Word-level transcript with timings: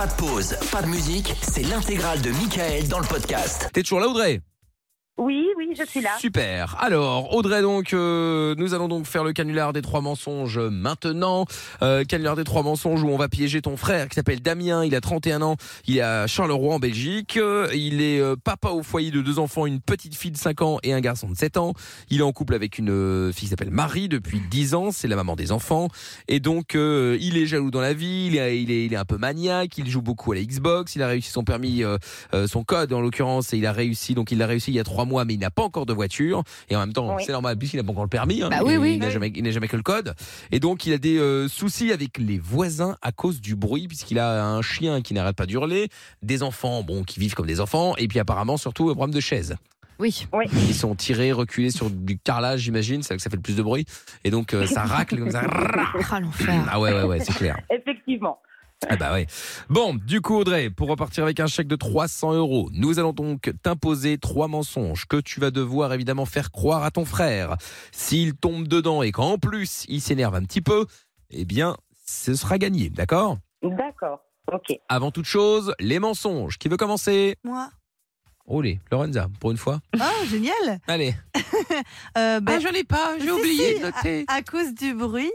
Pas 0.00 0.06
de 0.06 0.12
pause, 0.14 0.56
pas 0.72 0.80
de 0.80 0.86
musique, 0.86 1.34
c'est 1.42 1.62
l'intégrale 1.62 2.22
de 2.22 2.30
Michael 2.30 2.88
dans 2.88 3.00
le 3.00 3.06
podcast. 3.06 3.68
T'es 3.74 3.82
toujours 3.82 4.00
là, 4.00 4.08
Audrey? 4.08 4.40
Oui, 5.20 5.46
oui, 5.58 5.74
je 5.78 5.84
suis 5.84 6.00
là. 6.00 6.12
Super. 6.18 6.78
Alors, 6.80 7.34
Audrey, 7.34 7.60
donc, 7.60 7.92
euh, 7.92 8.54
nous 8.56 8.72
allons 8.72 8.88
donc 8.88 9.04
faire 9.04 9.22
le 9.22 9.34
canular 9.34 9.74
des 9.74 9.82
trois 9.82 10.00
mensonges 10.00 10.58
maintenant. 10.58 11.44
Euh, 11.82 12.04
canular 12.04 12.36
des 12.36 12.44
trois 12.44 12.62
mensonges 12.62 13.02
où 13.02 13.08
on 13.08 13.18
va 13.18 13.28
piéger 13.28 13.60
ton 13.60 13.76
frère 13.76 14.08
qui 14.08 14.14
s'appelle 14.14 14.40
Damien. 14.40 14.82
Il 14.82 14.94
a 14.94 15.02
31 15.02 15.42
ans. 15.42 15.56
Il 15.86 15.98
est 15.98 16.00
à 16.00 16.26
Charleroi 16.26 16.74
en 16.74 16.78
Belgique. 16.78 17.36
Euh, 17.36 17.68
Il 17.74 18.00
est 18.00 18.18
euh, 18.18 18.34
papa 18.42 18.70
au 18.70 18.82
foyer 18.82 19.10
de 19.10 19.20
deux 19.20 19.38
enfants, 19.38 19.66
une 19.66 19.80
petite 19.80 20.14
fille 20.14 20.30
de 20.30 20.38
5 20.38 20.62
ans 20.62 20.78
et 20.82 20.94
un 20.94 21.02
garçon 21.02 21.28
de 21.28 21.36
7 21.36 21.58
ans. 21.58 21.74
Il 22.08 22.20
est 22.20 22.22
en 22.22 22.32
couple 22.32 22.54
avec 22.54 22.78
une 22.78 22.88
euh, 22.88 23.30
fille 23.30 23.40
qui 23.40 23.48
s'appelle 23.48 23.70
Marie 23.70 24.08
depuis 24.08 24.40
10 24.50 24.74
ans. 24.74 24.90
C'est 24.90 25.06
la 25.06 25.16
maman 25.16 25.36
des 25.36 25.52
enfants. 25.52 25.88
Et 26.28 26.40
donc, 26.40 26.72
il 26.72 27.36
est 27.36 27.44
jaloux 27.44 27.70
dans 27.70 27.82
la 27.82 27.92
vie. 27.92 28.28
Il 28.30 28.38
est, 28.38 28.62
il 28.62 28.70
est, 28.70 28.86
il 28.86 28.94
est 28.94 28.96
un 28.96 29.04
peu 29.04 29.18
maniaque. 29.18 29.76
Il 29.76 29.90
joue 29.90 30.00
beaucoup 30.00 30.32
à 30.32 30.36
la 30.36 30.42
Xbox. 30.42 30.96
Il 30.96 31.02
a 31.02 31.08
réussi 31.08 31.30
son 31.30 31.44
permis, 31.44 31.82
son 32.46 32.64
code 32.64 32.94
en 32.94 33.02
l'occurrence, 33.02 33.52
et 33.52 33.58
il 33.58 33.66
a 33.66 33.72
réussi. 33.72 34.14
Donc, 34.14 34.32
il 34.32 34.38
l'a 34.38 34.46
réussi 34.46 34.70
il 34.70 34.76
y 34.76 34.80
a 34.80 34.84
trois 34.84 35.04
mois, 35.04 35.09
mais 35.24 35.34
il 35.34 35.40
n'a 35.40 35.50
pas 35.50 35.62
encore 35.62 35.86
de 35.86 35.92
voiture. 35.92 36.42
Et 36.68 36.76
en 36.76 36.80
même 36.80 36.92
temps, 36.92 37.16
Oui. 37.16 37.22
c'est 37.26 37.32
normal 37.32 37.56
puisqu'il 37.58 37.76
n'a 37.78 37.82
pas 37.84 37.92
encore 37.92 38.04
le 38.04 38.08
permis. 38.08 38.42
hein. 38.42 38.48
Bah 38.50 38.60
oui, 38.64 38.74
il, 38.74 38.78
oui. 38.78 38.92
il 38.94 38.98
n'a 39.00 39.10
jamais, 39.10 39.68
que 39.68 39.76
le 39.76 39.82
code. 39.82 40.14
Et 40.52 40.60
donc, 40.60 40.86
il 40.86 40.92
a 40.92 40.98
des 40.98 41.18
euh, 41.18 41.48
soucis 41.48 41.92
avec 41.92 42.18
les 42.18 42.38
voisins 42.38 42.96
à 43.02 43.12
cause 43.12 43.40
du 43.40 43.56
bruit, 43.56 43.88
puisqu'il 43.88 44.18
a 44.18 44.44
un 44.44 44.62
chien 44.62 45.00
qui 45.02 45.14
n'arrête 45.14 45.36
pas 45.36 45.46
d'hurler, 45.46 45.88
des 46.22 46.42
enfants, 46.42 46.82
bon, 46.82 47.04
qui 47.04 47.20
vivent 47.20 47.34
comme 47.34 47.46
des 47.46 47.60
enfants, 47.60 47.94
et 47.96 48.08
puis 48.08 48.18
apparemment 48.18 48.56
surtout 48.56 48.90
un 48.90 48.94
problème 48.94 49.14
de 49.14 49.20
chaise. 49.20 49.56
Oui. 49.98 50.26
Ils 50.52 50.74
sont 50.74 50.94
tirés, 50.94 51.30
reculés 51.30 51.70
sur 51.70 51.90
du 51.90 52.18
carrelage, 52.18 52.60
j'imagine, 52.60 53.02
c'est 53.02 53.12
là 53.12 53.16
que 53.18 53.22
ça 53.22 53.28
fait 53.28 53.36
le 53.36 53.42
plus 53.42 53.56
de 53.56 53.62
bruit. 53.62 53.84
Et 54.24 54.30
donc, 54.30 54.54
euh, 54.54 54.66
ça 54.66 54.82
racle 54.84 55.18
comme 55.18 55.30
ça. 55.30 55.42
Ah, 56.12 56.20
l'enfer. 56.20 56.64
Ah 56.70 56.80
ouais, 56.80 56.92
ouais, 56.92 57.02
ouais, 57.04 57.20
c'est 57.20 57.34
clair. 57.34 57.58
Effectivement. 57.70 58.38
Ah 58.88 58.96
bah 58.96 59.12
ouais. 59.12 59.26
Bon, 59.68 59.94
du 59.94 60.22
coup 60.22 60.36
Audrey, 60.36 60.70
pour 60.70 60.88
repartir 60.88 61.24
avec 61.24 61.38
un 61.38 61.46
chèque 61.46 61.68
de 61.68 61.76
300 61.76 62.32
euros, 62.32 62.70
nous 62.72 62.98
allons 62.98 63.12
donc 63.12 63.52
t'imposer 63.62 64.16
trois 64.16 64.48
mensonges 64.48 65.06
que 65.06 65.18
tu 65.18 65.38
vas 65.38 65.50
devoir 65.50 65.92
évidemment 65.92 66.24
faire 66.24 66.50
croire 66.50 66.82
à 66.82 66.90
ton 66.90 67.04
frère. 67.04 67.56
S'il 67.92 68.34
tombe 68.34 68.66
dedans 68.66 69.02
et 69.02 69.12
qu'en 69.12 69.36
plus 69.36 69.84
il 69.88 70.00
s'énerve 70.00 70.34
un 70.34 70.44
petit 70.44 70.62
peu, 70.62 70.86
eh 71.30 71.44
bien 71.44 71.76
ce 72.06 72.34
sera 72.34 72.56
gagné, 72.56 72.88
d'accord? 72.88 73.36
D'accord. 73.62 74.20
Ok. 74.50 74.74
Avant 74.88 75.10
toute 75.10 75.26
chose, 75.26 75.74
les 75.78 75.98
mensonges. 75.98 76.56
Qui 76.58 76.68
veut 76.68 76.78
commencer? 76.78 77.36
Moi. 77.44 77.70
Olé, 78.46 78.80
Lorenza, 78.90 79.28
pour 79.38 79.52
une 79.52 79.58
fois. 79.58 79.80
Oh, 79.96 80.24
génial 80.28 80.80
Allez. 80.88 81.14
euh, 82.18 82.40
ben, 82.40 82.54
Ah, 82.56 82.60
j'en 82.60 82.70
ai 82.70 82.84
pas, 82.84 83.14
j'ai 83.18 83.24
si, 83.26 83.30
oublié 83.30 83.74
si, 83.74 83.80
de 83.80 83.86
noter. 83.86 84.24
à 84.28 84.42
cause 84.42 84.72
du 84.74 84.94
bruit, 84.94 85.30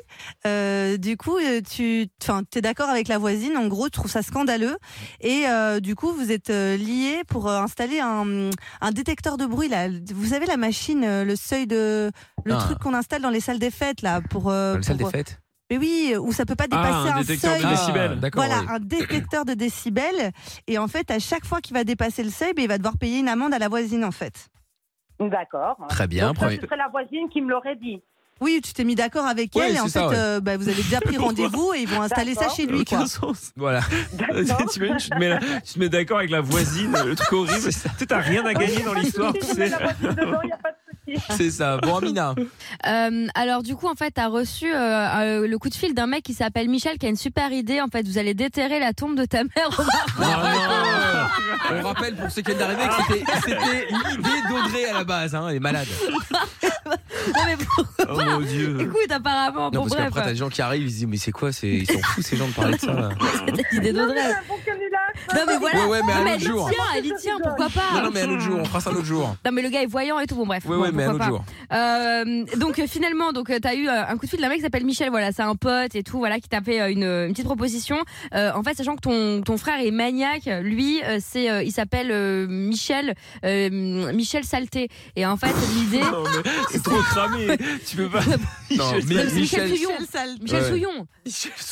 euh, 0.45 0.97
du 0.97 1.17
coup, 1.17 1.37
euh, 1.37 1.61
tu 1.69 2.07
es 2.55 2.61
d'accord 2.61 2.89
avec 2.89 3.07
la 3.07 3.17
voisine, 3.17 3.57
en 3.57 3.67
gros, 3.67 3.85
tu 3.85 3.91
trouves 3.91 4.11
ça 4.11 4.21
scandaleux. 4.21 4.77
Et 5.21 5.43
euh, 5.47 5.79
du 5.79 5.95
coup, 5.95 6.11
vous 6.11 6.31
êtes 6.31 6.49
liés 6.49 7.21
pour 7.27 7.49
installer 7.49 7.99
un, 7.99 8.49
un 8.81 8.91
détecteur 8.91 9.37
de 9.37 9.45
bruit. 9.45 9.67
Là. 9.69 9.87
Vous 10.13 10.27
savez, 10.27 10.45
la 10.45 10.57
machine, 10.57 11.23
le 11.23 11.35
seuil 11.35 11.67
de. 11.67 12.11
Le 12.43 12.53
Ah. 12.53 12.57
truc 12.57 12.79
qu'on 12.79 12.93
installe 12.93 13.21
dans 13.21 13.29
les 13.31 13.39
salles 13.39 13.59
des 13.59 13.71
fêtes, 13.71 14.01
là, 14.01 14.21
pour. 14.21 14.49
euh, 14.49 14.73
Dans 14.73 14.77
le 14.77 14.83
salle 14.83 14.97
des 14.97 15.05
feuilles 15.05 15.23
Mais 15.71 15.77
oui, 15.79 16.13
où 16.19 16.31
ça 16.31 16.45
peut 16.45 16.55
pas 16.55 16.65
Ah, 16.71 16.75
dépasser 16.77 17.09
un 17.09 17.15
un, 17.17 17.21
détecteur 17.21 17.55
de 17.55 17.61
seuil. 17.61 17.69
décibels. 17.71 18.19
d'accord. 18.19 18.43
Voilà, 18.45 18.61
oui. 18.61 18.67
un 18.69 18.79
détecteur 18.79 19.45
de 19.45 19.53
décibels. 19.55 20.31
Et 20.67 20.77
en 20.77 20.87
fait, 20.87 21.09
à 21.09 21.17
chaque 21.19 21.43
fois 21.45 21.59
qu'il 21.61 21.73
va 21.73 21.83
dépasser 21.83 22.21
le 22.23 22.29
seuil, 22.29 22.53
ben, 22.53 22.61
il 22.63 22.67
va 22.67 22.77
devoir 22.77 22.97
payer 22.99 23.17
une 23.19 23.29
amende 23.29 23.53
à 23.53 23.57
la 23.59 23.67
voisine, 23.67 24.05
en 24.05 24.11
fait. 24.11 24.47
D'accord. 25.19 25.77
Très 25.89 26.07
bien, 26.07 26.27
Donc, 26.29 26.37
ça, 26.39 26.49
ce 26.49 26.61
serait 26.61 26.77
la 26.77 26.89
voisine 26.89 27.29
qui 27.29 27.41
me 27.41 27.49
l'aurait 27.49 27.75
dit. 27.75 28.01
Oui, 28.41 28.59
tu 28.61 28.73
t'es 28.73 28.83
mis 28.83 28.95
d'accord 28.95 29.25
avec 29.25 29.55
Ouais, 29.55 29.69
elle 29.69 29.75
et 29.77 29.79
en 29.79 29.83
fait, 29.85 29.89
ça, 29.91 30.09
ouais. 30.09 30.15
euh, 30.17 30.39
bah, 30.41 30.57
vous 30.57 30.67
avez 30.67 30.83
déjà 30.83 30.99
pris 30.99 31.15
rendez-vous 31.27 31.71
et 31.73 31.79
ils 31.83 31.87
vont 31.87 32.01
installer 32.01 32.33
ça 32.33 32.49
chez 32.49 32.65
lui. 32.65 32.81
Aucun 32.81 32.97
Quoi. 32.97 33.07
sens. 33.07 33.51
Voilà. 33.55 33.79
Tu 34.17 34.79
te 34.79 34.79
mets, 35.17 35.39
tu 35.63 35.73
te 35.73 35.79
mets 35.79 35.87
d'accord 35.89 36.17
avec 36.17 36.31
la 36.31 36.41
voisine, 36.41 36.93
le 37.05 37.15
truc 37.15 37.31
horrible. 37.31 37.69
Tu 37.97 38.05
t'as 38.05 38.19
rien 38.19 38.45
à 38.45 38.53
gagner 38.53 38.83
dans 38.83 38.93
l'histoire, 38.93 39.31
tu. 39.33 39.39
C'est 41.29 41.51
ça. 41.51 41.77
Bon, 41.77 41.97
Amina. 41.97 42.33
Euh, 42.87 43.27
alors 43.35 43.61
du 43.63 43.75
coup 43.75 43.87
en 43.87 43.93
fait 43.93 44.11
t'as 44.11 44.27
reçu 44.27 44.73
euh, 44.73 44.77
euh, 45.43 45.47
le 45.47 45.57
coup 45.59 45.69
de 45.69 45.75
fil 45.75 45.93
d'un 45.93 46.07
mec 46.07 46.23
qui 46.23 46.33
s'appelle 46.33 46.67
Michel 46.67 46.97
qui 46.97 47.05
a 47.05 47.09
une 47.09 47.15
super 47.15 47.51
idée 47.51 47.79
en 47.79 47.87
fait 47.87 48.07
vous 48.07 48.17
allez 48.17 48.33
déterrer 48.33 48.79
la 48.79 48.91
tombe 48.93 49.15
de 49.15 49.25
ta 49.25 49.43
mère 49.43 49.69
au. 49.69 49.83
On 51.71 51.81
rappelle 51.87 52.15
pour 52.15 52.29
ceux 52.31 52.41
qui 52.41 52.51
viennent 52.51 52.59
d'arriver 52.59 52.83
que 52.87 53.13
c'était- 53.13 53.31
c'était 53.41 53.87
l'idée 53.89 54.41
d'Audrey 54.49 54.85
à 54.85 54.93
la 54.93 55.03
base, 55.03 55.35
hein, 55.35 55.47
elle 55.49 55.55
est 55.57 55.59
malade. 55.59 55.87
non 56.63 57.41
mais 57.45 57.55
Oh 58.07 58.19
mon 58.23 58.39
dieu. 58.41 58.77
écoute 58.81 59.11
apparemment 59.11 59.65
Non, 59.65 59.69
bon 59.71 59.79
parce 59.81 59.89
bref 59.95 60.03
qu'après, 60.05 60.21
t'as 60.23 60.29
des 60.31 60.35
gens 60.35 60.49
qui 60.49 60.61
arrivent, 60.61 60.83
ils 60.83 60.91
se 60.91 60.95
disent, 60.97 61.07
mais 61.07 61.17
c'est 61.17 61.31
quoi 61.31 61.51
c'est... 61.51 61.67
Ils 61.69 61.87
sont 61.91 62.01
fous 62.03 62.21
ces 62.21 62.37
gens 62.37 62.47
de 62.47 62.53
parler 62.53 62.75
de 62.75 62.81
ça. 62.81 62.93
là. 62.93 63.09
c'était 63.47 63.63
l'idée 63.71 63.93
d'Audrey. 63.93 64.21
Non 65.33 65.41
mais 65.47 65.57
voilà 65.57 65.79
Ouais, 65.85 65.85
ouais, 65.89 66.01
mais 66.05 66.13
Non, 66.13 66.19
un 66.19 66.23
mais 66.23 66.31
autre 66.33 66.37
elle 66.37 66.41
y 66.43 66.45
jour. 66.47 66.69
tient 66.69 66.83
elle 66.97 67.05
y 67.05 67.13
tient 67.19 67.37
pourquoi 67.43 67.69
pas 67.69 67.81
Non, 67.95 68.03
non, 68.03 68.11
mais 68.13 68.21
un 68.21 68.29
autre 68.29 68.41
jour, 68.41 68.57
on 68.59 68.65
fera 68.65 68.79
ça 68.79 68.89
un 68.91 68.93
autre 68.93 69.05
jour. 69.05 69.35
Non 69.45 69.51
mais 69.51 69.61
le 69.61 69.69
gars 69.69 69.81
est 69.81 69.85
voyant 69.87 70.19
et 70.19 70.27
tout 70.27 70.35
bon 70.35 70.45
bref 70.45 70.63
Oui, 70.65 70.75
bon, 70.77 70.83
oui, 70.83 70.89
mais 70.93 71.03
un 71.03 71.09
pourquoi 71.11 71.27
autre 71.27 71.43
pas. 71.69 71.75
jour. 71.75 71.79
Euh, 71.79 72.45
donc 72.57 72.79
euh, 72.79 72.87
finalement, 72.87 73.31
donc 73.33 73.49
euh, 73.49 73.59
t'as 73.61 73.75
eu 73.75 73.87
un 73.87 74.15
coup 74.17 74.25
de 74.25 74.29
fil 74.29 74.39
d'un 74.39 74.47
mec 74.49 74.57
qui 74.57 74.63
s'appelle 74.63 74.85
Michel. 74.85 75.09
Voilà, 75.09 75.31
c'est 75.31 75.41
un 75.43 75.55
pote 75.55 75.95
et 75.95 76.03
tout. 76.03 76.19
Voilà, 76.19 76.39
qui 76.39 76.49
t'a 76.49 76.61
fait 76.61 76.91
une, 76.91 77.03
une 77.03 77.31
petite 77.31 77.45
proposition. 77.45 77.97
Euh, 78.33 78.51
en 78.53 78.63
fait, 78.63 78.75
sachant 78.75 78.95
que 78.95 79.01
ton 79.01 79.41
ton 79.41 79.57
frère 79.57 79.79
est 79.79 79.91
maniaque, 79.91 80.49
lui, 80.61 81.01
c'est 81.19 81.49
euh, 81.49 81.63
il 81.63 81.71
s'appelle 81.71 82.09
euh, 82.11 82.47
Michel 82.47 83.15
euh, 83.43 84.13
Michel 84.13 84.43
Saleté. 84.43 84.89
Et 85.15 85.25
en 85.25 85.37
fait, 85.37 85.53
l'idée. 85.75 85.99
Non, 86.15 86.23
mais 86.23 86.49
c'est 86.71 86.83
trop 86.83 86.97
cramé. 87.01 87.57
Tu 87.85 87.95
peux 87.97 88.09
pas. 88.09 88.21
Non, 88.21 88.35
Michel- 88.69 89.03
mais- 89.07 89.15
Non, 89.15 89.21
c'est 89.27 89.35
Michel 89.35 89.39
Michel- 89.39 89.69
Souillon. 89.69 89.89
Michel 90.41 90.61
Ouais. 90.61 90.69
Souillon. 90.69 91.07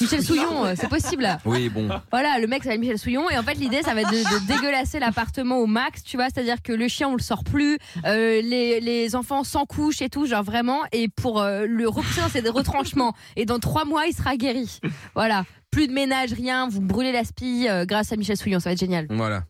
Michel 0.02 0.24
Souillon, 0.24 0.76
c'est 0.76 0.90
possible. 0.90 1.28
Oui, 1.46 1.70
bon. 1.70 1.88
Voilà, 2.12 2.40
le 2.40 2.48
mec 2.48 2.64
s'appelle 2.64 2.80
Michel 2.80 2.98
Souillon 2.98 3.30
et 3.30 3.36
en 3.44 3.46
fait 3.46 3.56
l'idée 3.56 3.82
ça 3.82 3.94
va 3.94 4.02
être 4.02 4.12
de, 4.12 4.48
dégueulasser 4.48 5.00
l'appartement 5.00 5.58
au 5.58 5.66
max, 5.66 6.02
tu 6.04 6.16
vois, 6.16 6.28
c'est-à-dire 6.30 6.62
que 6.62 6.72
le 6.72 6.88
chien 6.88 7.10
on 7.10 7.16
le 7.16 7.22
sort 7.22 7.44
plus, 7.44 7.78
euh, 8.06 8.42
les, 8.42 8.80
les 8.80 9.16
enfants 9.16 9.44
sans 9.44 9.66
couche 9.66 10.02
et 10.02 10.08
tout, 10.08 10.26
genre 10.26 10.44
vraiment, 10.44 10.80
et 10.94 11.10
pour 11.10 11.42
euh, 11.42 11.66
le 11.68 11.90
repousser 11.90 12.22
dans 12.22 12.30
ses 12.30 12.48
retranchements. 12.48 13.14
Et 13.36 13.46
dans 13.46 13.60
trois 13.60 13.84
mois 13.84 14.08
il 14.08 14.14
sera 14.14 14.38
guéri. 14.38 14.80
Voilà, 15.14 15.44
plus 15.72 15.88
de 15.88 15.94
ménage, 15.94 16.32
rien, 16.32 16.70
vous 16.70 16.80
brûlez 16.80 17.12
la 17.12 17.26
spie 17.26 17.68
euh, 17.68 17.86
grâce 17.86 18.14
à 18.14 18.16
Michel 18.16 18.38
Souillon, 18.38 18.60
ça 18.60 18.70
va 18.70 18.74
être 18.74 18.80
génial. 18.80 19.08
Voilà. 19.10 19.44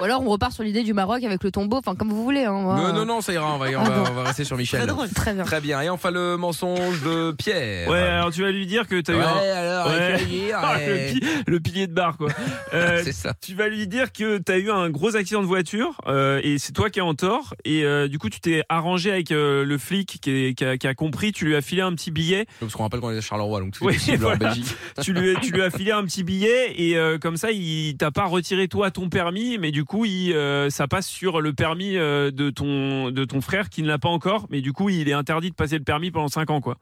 Ou 0.00 0.04
alors 0.04 0.22
on 0.22 0.28
repart 0.28 0.52
sur 0.52 0.64
l'idée 0.64 0.82
du 0.82 0.92
Maroc 0.92 1.22
avec 1.22 1.44
le 1.44 1.52
tombeau, 1.52 1.76
enfin 1.76 1.94
comme 1.94 2.08
vous 2.10 2.24
voulez. 2.24 2.42
Hein, 2.42 2.52
moi, 2.62 2.74
Non, 2.76 2.92
non, 2.92 3.04
non, 3.06 3.20
ça 3.20 3.32
ira, 3.32 3.54
on 3.54 3.58
va, 3.58 3.66
on 3.78 3.84
va, 3.84 4.10
on 4.10 4.14
va 4.14 4.22
rester 4.24 4.42
sur 4.42 4.56
Michel. 4.56 4.84
Très 5.14 5.34
bien. 5.34 5.44
Très 5.44 5.60
bien. 5.60 5.80
Et 5.82 5.88
enfin, 5.88 6.10
le 6.10 6.36
mensonge 6.36 7.00
de 7.04 7.30
Pierre. 7.30 7.88
Ouais, 7.88 8.00
alors 8.00 8.32
tu 8.32 8.42
vas 8.42 8.50
lui 8.50 8.66
dire 8.66 8.88
que 8.88 9.00
t'as 9.00 9.12
Ouais, 9.12 9.20
eu 9.20 9.22
un. 9.22 9.52
alors, 9.56 9.86
Ouais. 9.86 10.24
dire, 10.24 10.58
Ah, 10.60 10.78
ouais. 10.78 11.12
le, 11.14 11.20
pi- 11.20 11.26
le 11.46 11.60
pilier 11.60 11.86
de 11.86 11.92
bar, 11.94 12.16
quoi. 12.16 12.28
Euh, 12.74 13.02
C'est 13.04 13.12
ça. 13.12 13.34
tu 13.40 13.54
vas 13.54 13.68
lui 13.68 13.86
dire 13.86 14.10
que 14.10 14.38
t'as 14.38 14.58
eu 14.58 14.68
un 14.72 14.90
gros 14.90 15.14
accident 15.14 15.42
de 15.42 15.46
voiture 15.46 16.00
euh, 16.08 16.40
et 16.42 16.58
c'est 16.58 16.72
toi 16.72 16.90
qui 16.90 16.98
es 16.98 17.02
en 17.02 17.14
tort. 17.14 17.54
Et 17.64 17.84
euh, 17.84 18.08
du 18.08 18.18
coup, 18.18 18.28
tu 18.30 18.40
t'es 18.40 18.64
arrangé 18.68 19.12
avec 19.12 19.30
euh, 19.30 19.64
le 19.64 19.78
flic 19.78 20.18
qui, 20.20 20.30
est- 20.30 20.54
qui 20.58 20.64
a, 20.64 20.76
qui 20.76 20.88
a 20.88 20.94
compris. 20.94 21.30
Tu 21.30 21.44
lui 21.44 21.54
as 21.54 21.60
filé 21.62 21.82
un 21.82 21.92
petit 21.94 22.10
billet. 22.10 22.46
Parce 22.58 22.72
qu'on 22.74 22.82
rappelle 22.82 22.98
qu'on 22.98 23.12
est 23.12 23.18
à 23.18 23.20
Charleroi, 23.20 23.60
donc 23.60 23.74
tout 23.74 23.84
est 23.84 23.86
Oui, 23.86 23.94
possible 23.94 24.16
voilà. 24.24 24.34
en 24.36 24.38
Belgique. 24.38 24.74
tu 25.02 25.12
lui, 25.12 25.36
tu 25.40 25.52
lui 25.52 25.62
as 25.62 25.70
filé 25.70 25.92
un 25.92 26.02
petit 26.02 26.24
billet 26.24 26.74
et 26.82 26.96
euh, 26.96 27.16
comme 27.18 27.36
ça, 27.36 27.52
il 27.52 27.96
t'a 27.96 28.10
pas 28.10 28.24
retiré 28.24 28.66
toi 28.66 28.90
ton 28.90 29.08
permis, 29.08 29.56
mais 29.58 29.70
du 29.70 29.83
coup, 29.84 30.04
il, 30.04 30.32
euh, 30.32 30.70
ça 30.70 30.88
passe 30.88 31.06
sur 31.06 31.40
le 31.40 31.52
permis 31.52 31.96
euh, 31.96 32.30
de 32.30 32.50
ton 32.50 33.10
de 33.10 33.24
ton 33.24 33.40
frère 33.40 33.68
qui 33.68 33.82
ne 33.82 33.88
l'a 33.88 33.98
pas 33.98 34.08
encore. 34.08 34.46
Mais 34.50 34.60
du 34.60 34.72
coup, 34.72 34.88
il 34.88 35.08
est 35.08 35.12
interdit 35.12 35.50
de 35.50 35.54
passer 35.54 35.78
le 35.78 35.84
permis 35.84 36.10
pendant 36.10 36.28
5 36.28 36.50
ans, 36.50 36.60
quoi. 36.60 36.76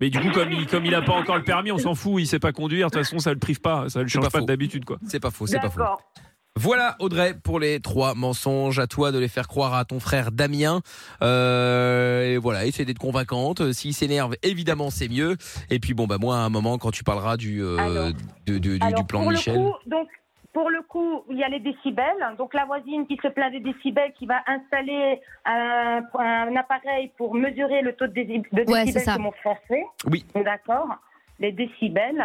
Mais 0.00 0.10
du 0.10 0.20
coup, 0.20 0.30
comme 0.30 0.52
il 0.52 0.66
comme 0.66 0.86
il 0.86 0.94
a 0.94 1.02
pas 1.02 1.14
encore 1.14 1.36
le 1.36 1.44
permis, 1.44 1.72
on 1.72 1.78
s'en 1.78 1.94
fout. 1.94 2.20
Il 2.20 2.26
sait 2.26 2.38
pas 2.38 2.52
conduire. 2.52 2.88
De 2.88 2.92
toute 2.92 3.04
façon, 3.04 3.18
ça 3.18 3.32
le 3.32 3.38
prive 3.38 3.60
pas. 3.60 3.88
Ça 3.88 4.02
le 4.02 4.08
change 4.08 4.28
pas 4.30 4.40
d'habitude, 4.40 4.84
quoi. 4.84 4.98
C'est 5.06 5.20
pas 5.20 5.30
faux, 5.30 5.46
c'est 5.46 5.60
pas 5.60 5.70
faux. 5.70 5.82
Voilà 6.58 6.96
Audrey 6.98 7.34
pour 7.40 7.60
les 7.60 7.78
trois 7.78 8.14
mensonges. 8.14 8.80
À 8.80 8.88
toi 8.88 9.12
de 9.12 9.18
les 9.18 9.28
faire 9.28 9.46
croire 9.46 9.74
à 9.74 9.84
ton 9.84 10.00
frère 10.00 10.32
Damien. 10.32 10.80
Euh, 11.22 12.34
et 12.34 12.36
voilà, 12.36 12.66
essaie 12.66 12.84
d'être 12.84 12.98
convaincante. 12.98 13.72
S'il 13.72 13.94
s'énerve, 13.94 14.34
évidemment 14.42 14.90
c'est 14.90 15.08
mieux. 15.08 15.36
Et 15.70 15.78
puis 15.78 15.94
bon 15.94 16.08
bah 16.08 16.18
moi 16.18 16.36
à 16.36 16.40
un 16.40 16.48
moment 16.48 16.76
quand 16.76 16.90
tu 16.90 17.04
parleras 17.04 17.36
du 17.36 17.62
euh, 17.62 17.76
Alors. 17.78 18.12
du, 18.46 18.78
Alors, 18.80 19.00
du 19.00 19.06
plan 19.06 19.22
pour 19.22 19.30
de 19.30 19.36
Michel. 19.36 19.54
Le 19.54 19.60
coup, 19.60 19.74
donc, 19.86 20.08
pour 20.52 20.70
le 20.70 20.82
coup, 20.82 21.24
il 21.30 21.36
y 21.38 21.44
a 21.44 21.48
les 21.48 21.60
décibels. 21.60 22.34
Donc, 22.38 22.54
la 22.54 22.64
voisine 22.64 23.06
qui 23.06 23.16
se 23.22 23.28
plaint 23.28 23.52
des 23.52 23.60
décibels, 23.60 24.12
qui 24.14 24.26
va 24.26 24.42
installer 24.46 25.20
un, 25.44 26.02
un 26.18 26.56
appareil 26.56 27.12
pour 27.16 27.34
mesurer 27.34 27.82
le 27.82 27.94
taux 27.94 28.06
de, 28.06 28.12
Ouais, 28.20 28.84
décibels 28.84 29.02
ça. 29.02 29.16
que 29.16 29.20
mon 29.20 29.32
frère 29.32 29.58
fait. 29.68 29.84
Oui. 30.10 30.24
D'accord. 30.34 30.88
Les 31.38 31.52
décibels. 31.52 32.24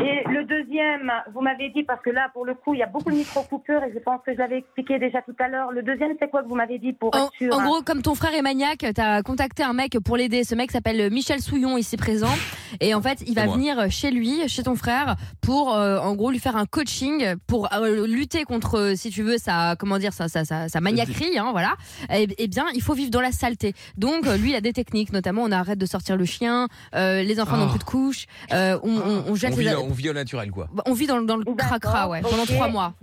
Et 0.00 0.22
le 0.30 0.44
deuxième, 0.44 1.10
vous 1.34 1.40
m'avez 1.40 1.70
dit, 1.70 1.82
parce 1.82 2.02
que 2.02 2.10
là, 2.10 2.28
pour 2.32 2.44
le 2.44 2.54
coup, 2.54 2.74
il 2.74 2.80
y 2.80 2.82
a 2.82 2.86
beaucoup 2.86 3.10
de 3.10 3.16
micro-coupures 3.16 3.82
et 3.84 3.92
je 3.94 3.98
pense 4.00 4.20
que 4.26 4.32
je 4.32 4.38
l'avais 4.38 4.58
expliqué 4.58 4.98
déjà 4.98 5.22
tout 5.22 5.34
à 5.38 5.48
l'heure. 5.48 5.70
Le 5.72 5.82
deuxième, 5.82 6.12
c'est 6.18 6.28
quoi 6.28 6.42
que 6.42 6.48
vous 6.48 6.54
m'avez 6.56 6.78
dit 6.78 6.92
pour 6.92 7.14
En, 7.14 7.26
être 7.26 7.32
sûr 7.34 7.54
en 7.54 7.60
hein 7.60 7.64
gros, 7.64 7.82
comme 7.82 8.02
ton 8.02 8.14
frère 8.14 8.34
est 8.34 8.42
maniaque, 8.42 8.84
t'as 8.94 9.22
contacté 9.22 9.62
un 9.62 9.72
mec 9.72 9.96
pour 10.04 10.16
l'aider. 10.16 10.44
Ce 10.44 10.54
mec 10.54 10.70
s'appelle 10.72 11.10
Michel 11.12 11.40
Souillon, 11.40 11.78
ici 11.78 11.96
présent. 11.96 12.32
Et 12.80 12.94
en 12.94 13.02
fait, 13.02 13.22
il 13.26 13.34
va 13.34 13.44
moi. 13.46 13.54
venir 13.54 13.90
chez 13.90 14.10
lui, 14.10 14.48
chez 14.48 14.64
ton 14.64 14.74
frère, 14.74 15.16
pour 15.40 15.74
euh, 15.74 15.98
en 15.98 16.14
gros 16.14 16.30
lui 16.30 16.38
faire 16.40 16.56
un 16.56 16.66
coaching 16.66 17.34
pour 17.46 17.72
euh, 17.72 18.06
lutter 18.06 18.44
contre, 18.44 18.78
euh, 18.78 18.94
si 18.96 19.10
tu 19.10 19.22
veux, 19.22 19.38
sa 19.38 19.76
comment 19.78 19.98
dire, 19.98 20.12
sa 20.12 20.28
sa, 20.28 20.44
sa, 20.44 20.68
sa 20.68 20.80
maniaquerie, 20.80 21.38
hein, 21.38 21.50
voilà. 21.52 21.74
Et, 22.12 22.26
et 22.42 22.48
bien, 22.48 22.66
il 22.74 22.82
faut 22.82 22.94
vivre 22.94 23.10
dans 23.10 23.20
la 23.20 23.32
saleté. 23.32 23.74
Donc, 23.96 24.26
lui, 24.26 24.50
il 24.50 24.54
a 24.56 24.60
des 24.60 24.72
techniques, 24.72 25.12
notamment, 25.12 25.42
on 25.42 25.52
arrête 25.52 25.78
de 25.78 25.86
sortir 25.86 26.16
le 26.16 26.24
chien, 26.24 26.68
euh, 26.94 27.22
les 27.22 27.40
enfants 27.40 27.52
Oh. 27.52 27.56
n'ont 27.58 27.68
plus 27.68 27.78
de 27.78 27.84
couches, 27.84 28.26
euh, 28.52 28.78
on, 28.82 28.96
on, 28.96 29.24
on 29.28 29.34
jette 29.34 29.52
On 29.54 29.58
les 29.58 29.71
vit 29.76 29.82
on 29.82 29.92
vit 29.92 30.10
au 30.10 30.12
naturel, 30.12 30.50
quoi. 30.50 30.68
Bah, 30.72 30.82
On 30.86 30.92
vit 30.94 31.06
dans, 31.06 31.18
le- 31.18 31.26
dans 31.26 31.36
le 31.36 31.44
D'accord, 31.44 31.56
cracra, 31.80 32.08
ouais, 32.08 32.20
pendant 32.22 32.42
ok. 32.42 32.48
trois 32.48 32.68
mois. 32.68 32.94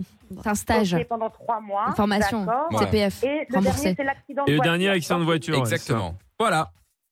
C'est 0.42 0.48
un 0.48 0.54
stage, 0.54 0.94
Ok, 0.94 1.04
pendant 1.08 1.28
trois 1.30 1.60
mois. 1.60 1.86
une 1.88 1.94
formation, 1.96 2.44
D'accord. 2.44 2.72
Ouais. 2.72 2.78
CPF, 2.86 3.24
Et 3.24 3.46
le 3.48 3.56
remboursé. 3.56 3.82
dernier, 3.82 3.96
c'est 3.96 4.04
l'accident 4.04 4.44
de 4.44 4.48
Et 4.48 4.52
le 4.52 4.56
voiture. 4.58 4.72
dernier 4.72 4.88
accident 4.90 5.18
de 5.18 5.24
voiture. 5.24 5.54
ouais, 5.54 5.60
Exactement. 5.60 6.16
Voilà. 6.38 6.70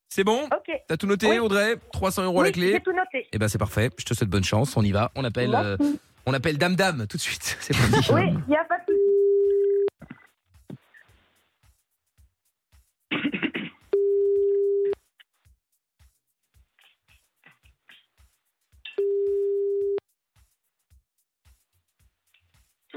C'est 0.09 0.25
bon 0.25 0.45
Ok. 0.45 0.73
T'as 0.87 0.97
tout 0.97 1.07
noté, 1.07 1.29
Oui. 1.29 1.39
Audrey 1.39 1.77
300 1.93 2.23
euros 2.25 2.41
à 2.41 2.45
la 2.45 2.49
Oui, 2.49 2.53
clé 2.53 2.73
j'ai 2.73 2.81
tout 2.81 2.93
noté. 2.93 3.27
Eh 3.33 3.39
ben 3.39 3.47
c'est 3.49 3.59
parfait. 3.59 3.91
Je 3.99 4.05
te 4.05 4.15
souhaite 4.15 4.31
bonne 4.31 4.45
chance. 4.45 4.75
On 4.77 4.83
y 4.83 4.91
va. 4.93 5.11
On 5.17 5.25
appelle, 5.25 5.55
euh, 5.55 5.77
Merci. 5.79 6.01
on 6.25 6.33
appelle 6.33 6.57
Dame 6.59 6.77
Dame 6.77 7.07
tout 7.07 7.17
de 7.19 7.23
suite. 7.23 7.59
C'est 7.61 7.77
parti. 7.77 8.11
Oui, 8.13 8.23
il 8.29 8.49
n'y 8.49 8.57
a 8.57 8.65
pas 8.65 8.79
de 8.79 8.85
souci. 8.87 8.99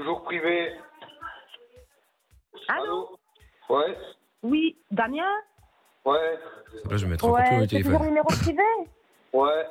Toujours 0.02 0.22
privé. 0.24 0.72
Allô 2.68 3.16
Ouais, 3.68 3.96
Oui, 4.42 4.76
Damien 4.90 5.22
ouais, 6.04 6.38
Là, 6.90 6.96
je 6.96 7.04
vais 7.04 7.10
mettre 7.12 7.24
en 7.24 7.30
Ouais, 7.30 7.62
au 7.62 7.66
toujours 7.66 8.00
numéro 8.02 8.26
privé 8.26 8.62
ouais. 9.32 9.64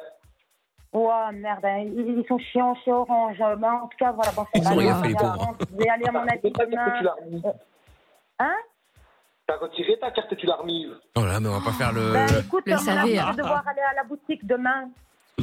Ouais, 0.93 1.31
merde, 1.33 1.65
hein, 1.65 1.79
ils, 1.85 2.19
ils 2.19 2.25
sont 2.27 2.37
chiants 2.39 2.75
chez 2.85 2.91
Orange. 2.93 3.37
Ben, 3.39 3.73
en 3.73 3.87
tout 3.87 3.97
cas, 3.97 4.11
voilà, 4.13 4.31
bon, 4.31 4.45
c'est 4.53 4.59
Ils 4.59 4.63
pas 4.63 4.71
ont 4.71 4.75
rien 4.77 4.91
grave, 4.91 5.01
fait, 5.03 5.07
les 5.09 5.15
pauvres. 5.15 5.57
Je 5.69 5.75
vais 5.77 5.89
aller 5.89 6.05
à 6.05 6.11
mon 6.13 6.19
avis 6.27 6.51
demain. 6.51 7.53
Hein 8.39 8.55
T'as 9.47 9.57
retiré 9.57 9.99
ta 9.99 10.11
carte 10.11 10.31
et 10.31 10.35
tu 10.37 10.45
l'as 10.45 10.55
remise. 10.55 10.91
Oh 11.17 11.25
là, 11.25 11.39
mais 11.41 11.49
on 11.49 11.59
va 11.59 11.65
pas 11.65 11.73
faire 11.73 11.91
le. 11.91 12.13
Ben 12.13 12.25
écoute, 12.45 12.63
le 12.65 12.73
on 12.73 12.77
va- 12.77 13.01
hein. 13.29 13.33
devoir 13.35 13.67
aller 13.67 13.81
à 13.81 13.95
la 13.95 14.03
boutique 14.05 14.45
demain. 14.47 14.89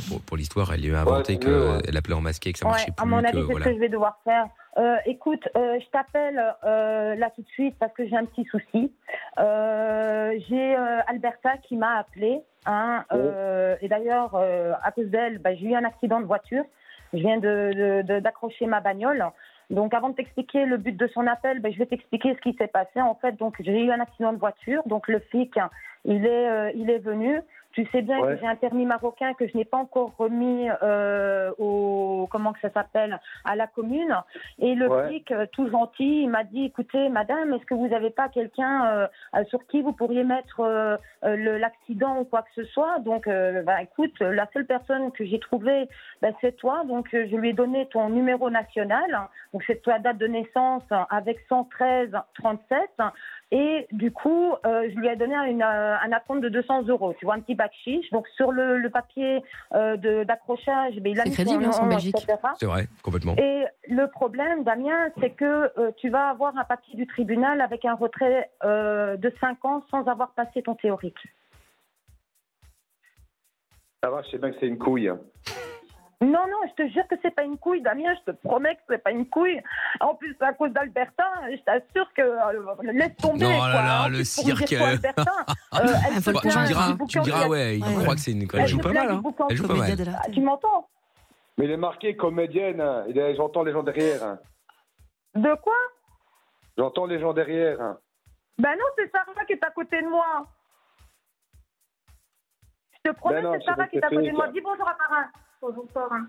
Pour, 0.09 0.21
pour 0.23 0.37
l'histoire, 0.39 0.73
elle 0.73 0.81
lui 0.83 0.95
a 0.95 1.01
inventé 1.01 1.37
Ouais, 1.39 1.47
mieux, 1.47 1.73
ouais. 1.77 1.83
qu'elle 1.83 1.97
appelait 1.97 2.15
en 2.15 2.21
masqué, 2.21 2.53
que 2.53 2.59
ça 2.59 2.65
Ouais, 2.67 2.71
marchait 2.73 2.91
à 2.97 3.03
plus. 3.03 3.07
mon 3.11 3.19
avis, 3.25 3.45
c'est 3.47 3.55
ce 3.55 3.59
que 3.61 3.73
je 3.75 3.79
vais 3.79 3.89
devoir 3.89 4.19
faire. 4.25 4.47
Euh, 4.77 4.97
écoute, 5.07 5.49
euh, 5.57 5.79
je 5.81 5.89
t'appelle 5.91 6.55
euh, 6.65 7.15
là 7.17 7.31
tout 7.31 7.43
de 7.43 7.49
suite 7.49 7.77
parce 7.79 7.93
que 7.95 8.07
j'ai 8.07 8.17
un 8.17 8.25
petit 8.27 8.45
souci. 8.45 8.93
J'ai 9.37 10.75
Alberta 11.07 11.57
qui 11.63 11.77
m'a 11.77 11.99
appelé. 11.99 12.43
Hein, 12.67 13.05
euh, 13.13 13.77
et 13.81 13.89
d'ailleurs, 13.89 14.35
à 14.37 14.93
cause 14.93 15.07
d'elle, 15.07 15.39
bah, 15.39 15.55
j'ai 15.55 15.67
eu 15.69 15.75
un 15.75 15.85
accident 15.85 16.21
de 16.21 16.27
voiture. 16.27 16.65
Je 17.15 17.19
viens 17.19 17.39
de- 17.39 17.73
de- 17.75 18.03
de- 18.03 18.21
d'accrocher 18.21 18.67
ma 18.67 18.81
bagnole. 18.81 19.25
Donc, 19.71 19.95
avant 19.95 20.11
de 20.11 20.15
t'expliquer 20.15 20.65
le 20.67 20.77
but 20.77 20.97
de 20.97 21.07
son 21.09 21.27
appel, 21.27 21.61
ben, 21.61 21.73
je 21.73 21.79
vais 21.79 21.87
t'expliquer 21.87 22.35
ce 22.35 22.41
qui 22.41 22.55
s'est 22.59 22.69
passé. 22.69 23.01
En 23.01 23.15
fait, 23.15 23.33
donc 23.33 23.57
j'ai 23.61 23.85
eu 23.85 23.91
un 23.91 24.01
accident 24.01 24.33
de 24.33 24.39
voiture. 24.39 24.83
Donc, 24.87 25.09
le 25.09 25.19
flic, 25.21 25.59
il 26.05 26.27
est, 26.27 26.73
il 26.75 26.91
est 26.91 26.99
venu. 26.99 27.41
Tu 27.79 27.87
sais 27.93 28.03
bien 28.03 28.19
Ouais. 28.19 28.35
que 28.35 28.41
j'ai 28.41 28.47
un 28.49 28.57
permis 28.57 28.85
marocain 28.87 29.35
que 29.35 29.47
je 29.47 29.57
n'ai 29.57 29.65
pas 29.65 29.77
encore 29.77 30.13
remis 30.19 30.69
euh, 30.83 31.53
au 31.59 32.27
comment 32.29 32.53
que 32.53 32.59
ça 32.59 32.71
s'appelle 32.71 33.21
à 33.45 33.55
la 33.55 33.69
commune. 33.69 34.17
Et 34.59 34.75
le 34.75 34.89
Ouais. 34.89 35.07
flic, 35.07 35.31
euh, 35.31 35.47
tout 35.53 35.71
gentil, 35.71 36.23
il 36.23 36.29
m'a 36.29 36.43
dit 36.43 36.65
écoutez, 36.65 37.09
madame, 37.09 37.55
est-ce 37.55 37.65
que 37.67 37.75
vous 37.75 37.87
n'avez 37.87 38.11
pas 38.11 38.29
quelqu'un 38.31 38.85
euh, 38.87 39.07
euh, 39.37 39.45
sur 39.45 39.65
qui 39.69 39.81
vous 39.81 39.93
pourriez 39.93 40.25
mettre 40.25 40.59
euh, 40.59 40.97
euh, 41.23 41.59
l'accident 41.61 42.19
ou 42.19 42.25
quoi 42.25 42.43
que 42.43 42.51
ce 42.57 42.65
soit? 42.65 42.99
Donc, 42.99 43.29
euh, 43.29 43.63
bah, 43.63 43.81
écoute, 43.81 44.19
la 44.19 44.49
seule 44.53 44.67
personne 44.67 45.13
que 45.13 45.25
j'ai 45.25 45.39
trouvée, 45.39 45.89
bah, 46.21 46.31
c'est 46.41 46.57
toi. 46.57 46.83
Donc, 46.85 47.07
je 47.13 47.37
lui 47.37 47.51
ai 47.51 47.53
donné 47.53 47.87
ton 47.93 48.09
numéro 48.09 48.51
national. 48.51 49.29
Donc, 49.53 49.63
c'est 49.69 49.83
ta 49.85 50.01
date 50.01 50.19
de 50.19 50.27
naissance 50.27 50.83
avec 51.11 51.39
113 51.49 52.11
37. 52.35 52.91
Et 53.51 53.87
du 53.93 54.11
coup, 54.13 54.53
euh, 54.67 54.89
je 54.91 54.95
lui 54.99 55.09
ai 55.09 55.17
donné 55.17 55.35
une, 55.51 55.63
euh, 55.63 55.97
un 55.99 56.13
acompte 56.13 56.43
de 56.43 56.51
200 56.51 56.83
euros. 56.89 57.15
Tu 57.19 57.25
vois, 57.25 57.35
un 57.35 57.41
petit 57.41 57.55
bac 57.55 57.73
chiche. 57.83 58.11
Donc, 58.11 58.29
sur 58.37 58.53
le, 58.53 58.77
le 58.77 58.91
papier 58.91 59.43
euh, 59.75 59.97
de- 59.97 60.25
d'accrochage, 60.25 60.97
ben, 60.97 61.13
il 61.13 61.21
a 61.21 61.25
mis 61.25 61.31
crédible, 61.31 61.65
son 61.65 61.69
hein, 61.69 61.73
c'est 61.73 61.81
en 61.81 61.85
nom, 61.85 61.89
Belgique. 61.89 62.15
etc. 62.19 62.39
C'est 62.59 62.67
vrai, 62.67 62.87
complètement. 63.03 63.35
Et 63.39 63.65
le 63.89 64.07
problème, 64.11 64.65
Damien, 64.65 65.09
c'est 65.21 65.31
que 65.31 65.73
euh, 65.79 65.93
tu 65.97 66.11
vas 66.11 66.29
avoir 66.29 66.57
un 66.59 66.65
papier 66.65 66.95
du 66.95 67.07
tribunal 67.07 67.63
avec 67.63 67.87
un 67.87 67.95
retrait 67.95 68.51
euh, 68.65 69.17
de 69.17 69.33
5 69.41 69.65
ans 69.65 69.83
sans 69.91 70.07
avoir 70.09 70.33
passé 70.33 70.63
ton 70.63 70.75
théorique. 70.75 71.17
Ça 74.03 74.11
va, 74.11 74.23
je 74.23 74.31
sais 74.31 74.39
bien 74.39 74.51
que 74.51 74.57
c'est 74.61 74.69
une 74.69 74.79
couille. 74.79 75.11
Hein. 76.21 76.27
Non, 76.27 76.47
non, 76.49 76.59
je 76.69 76.83
te 76.83 76.89
jure 76.89 77.07
que 77.09 77.15
c'est 77.23 77.31
pas 77.35 77.45
une 77.45 77.59
couille, 77.59 77.81
Damien, 77.81 78.13
je 78.17 78.33
te 78.33 78.37
promets 78.37 78.75
que 78.77 78.81
c'est 78.89 78.99
pas 79.03 79.11
une 79.13 79.29
couille. 79.29 79.63
En 80.01 80.15
plus, 80.17 80.35
à 80.41 80.53
cause 80.53 80.73
d'Alberta, 80.73 81.25
je 81.51 81.57
t'assure 81.63 82.13
que 82.15 82.23
euh, 82.23 82.75
laisse 82.93 83.17
tomber. 83.17 83.45
Non, 83.45 83.57
quoi. 83.57 83.69
là, 83.69 83.83
là, 83.85 84.03
En 84.05 84.09
le 84.09 84.17
plus, 84.17 84.25
cirque. 84.31 84.77
quoi, 84.77 84.89
euh, 84.89 84.97
elle 85.77 86.15
le 86.17 86.33
Bah, 86.33 86.41
tu 86.43 86.49
me 86.49 86.67
diras, 86.67 86.85
hein. 86.87 86.91
tu 86.91 86.97
boucan 86.97 87.21
me 87.21 87.25
diras, 87.25 87.43
qui- 87.45 87.49
ouais, 87.51 87.79
il 87.79 87.85
Ouais. 87.85 88.03
croit 88.03 88.15
que 88.15 88.21
c'est 88.21 88.33
une. 88.33 88.43
elle 88.53 88.61
Elle 88.61 88.67
joue 88.67 88.79
pas 88.79 88.93
mal, 88.93 89.11
hein. 89.11 89.23
Elle 89.51 89.57
joue 89.57 89.67
pas 89.69 89.75
mal. 89.75 89.93
Ah, 90.17 90.31
tu 90.33 90.41
m'entends? 90.41 90.89
Mais 91.57 91.65
il 91.67 91.71
est 91.71 91.77
marqué 91.77 92.17
comédienne. 92.17 92.81
hein. 92.81 93.05
Il 93.09 93.19
est- 93.19 93.35
J'entends 93.37 93.63
les 93.63 93.73
gens 93.73 93.83
derrière. 93.83 94.23
hein. 94.25 94.39
De 95.35 95.55
quoi? 95.57 95.75
J'entends 96.77 97.07
les 97.07 97.21
gens 97.21 97.33
derrière. 97.33 97.81
hein. 97.81 97.99
Ben 98.59 98.71
non, 98.77 98.85
c'est 98.97 99.09
Sarah 99.13 99.45
qui 99.47 99.53
est 99.53 99.65
à 99.65 99.71
côté 99.71 100.01
de 100.03 100.09
moi. 100.09 100.47
Je 103.05 103.11
te 103.11 103.17
promets, 103.17 103.37
Ben 103.37 103.43
non, 103.45 103.53
c'est 103.59 103.65
Sarah 103.65 103.87
qui 103.87 103.97
est 103.99 104.05
à 104.05 104.09
côté 104.09 104.31
de 104.31 104.35
moi. 104.37 104.49
Dis 104.49 104.61
bonjour 104.61 104.89
à 104.89 104.97
Sarah. 104.97 105.27
Bonjour, 105.61 105.87
Sarah. 105.93 106.21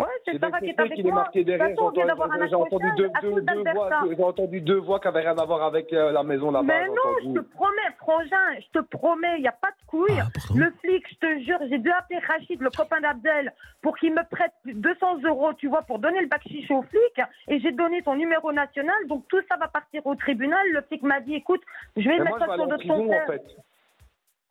Ouais, 0.00 0.06
c'est 0.24 0.38
Sarah 0.38 0.60
qui 0.60 0.70
est 0.70 0.80
avec 0.80 1.04
moi. 1.04 1.12
marqué 1.14 1.44
De 1.44 1.50
toute 1.52 1.58
derrière. 1.58 1.76
façon, 1.76 1.88
on 1.88 1.90
vient 1.90 2.06
d'avoir 2.06 2.30
un 2.32 2.46
J'entends- 2.46 2.48
J'ai 2.48 2.54
entendu 2.54 2.86
deux, 2.96 3.10
deux, 3.20 3.40
deux 3.42 3.72
voix. 3.72 3.90
J'ai 4.16 4.22
entendu 4.24 4.60
deux 4.62 4.78
voix 4.78 4.98
qui 4.98 5.08
n'avaient 5.08 5.20
rien 5.20 5.36
à 5.36 5.44
voir 5.44 5.62
avec 5.62 5.92
euh, 5.92 6.10
la 6.10 6.22
maison 6.22 6.50
là-bas. 6.50 6.62
Mais 6.64 6.86
non, 6.88 6.94
entendu. 6.94 7.34
je 7.34 7.40
te 7.40 7.54
promets, 7.54 7.90
frangin, 7.98 8.60
je 8.60 8.78
te 8.78 8.84
promets, 8.86 9.36
il 9.36 9.42
n'y 9.42 9.48
a 9.48 9.52
pas 9.52 9.68
de 9.72 9.86
couilles. 9.86 10.20
Ah. 10.20 10.28
Le 10.54 10.70
flic, 10.80 11.04
je 11.10 11.14
te 11.16 11.38
jure, 11.44 11.58
j'ai 11.68 11.78
dû 11.78 11.90
appeler 11.90 12.18
Rachid, 12.20 12.62
le 12.62 12.70
copain 12.70 13.00
d'Abdel, 13.02 13.52
pour 13.82 13.98
qu'il 13.98 14.14
me 14.14 14.22
prête 14.30 14.52
200 14.64 15.20
euros, 15.24 15.52
tu 15.54 15.68
vois, 15.68 15.82
pour 15.82 15.98
donner 15.98 16.20
le 16.22 16.28
bac 16.28 16.40
chiche 16.48 16.70
au 16.70 16.80
flic. 16.82 17.20
Et 17.48 17.60
j'ai 17.60 17.72
donné 17.72 18.00
ton 18.02 18.14
numéro 18.16 18.52
national, 18.52 18.96
donc 19.06 19.28
tout 19.28 19.42
ça 19.50 19.58
va 19.58 19.68
partir 19.68 20.06
au 20.06 20.14
tribunal. 20.14 20.66
Le 20.72 20.80
flic 20.82 21.02
m'a 21.02 21.20
dit, 21.20 21.34
écoute, 21.34 21.60
je 21.96 22.08
vais 22.08 22.16
Mais 22.18 22.24
mettre 22.24 22.38
ça 22.38 22.54
sur 22.54 22.64
de 22.66 22.70
ton 22.70 22.76
prison, 22.78 23.12
en 23.12 23.26
fait. 23.26 23.42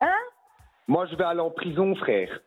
Hein? 0.02 0.14
Moi, 0.86 1.06
je 1.06 1.16
vais 1.16 1.24
aller 1.24 1.40
en 1.40 1.50
prison, 1.50 1.92
frère. 1.96 2.38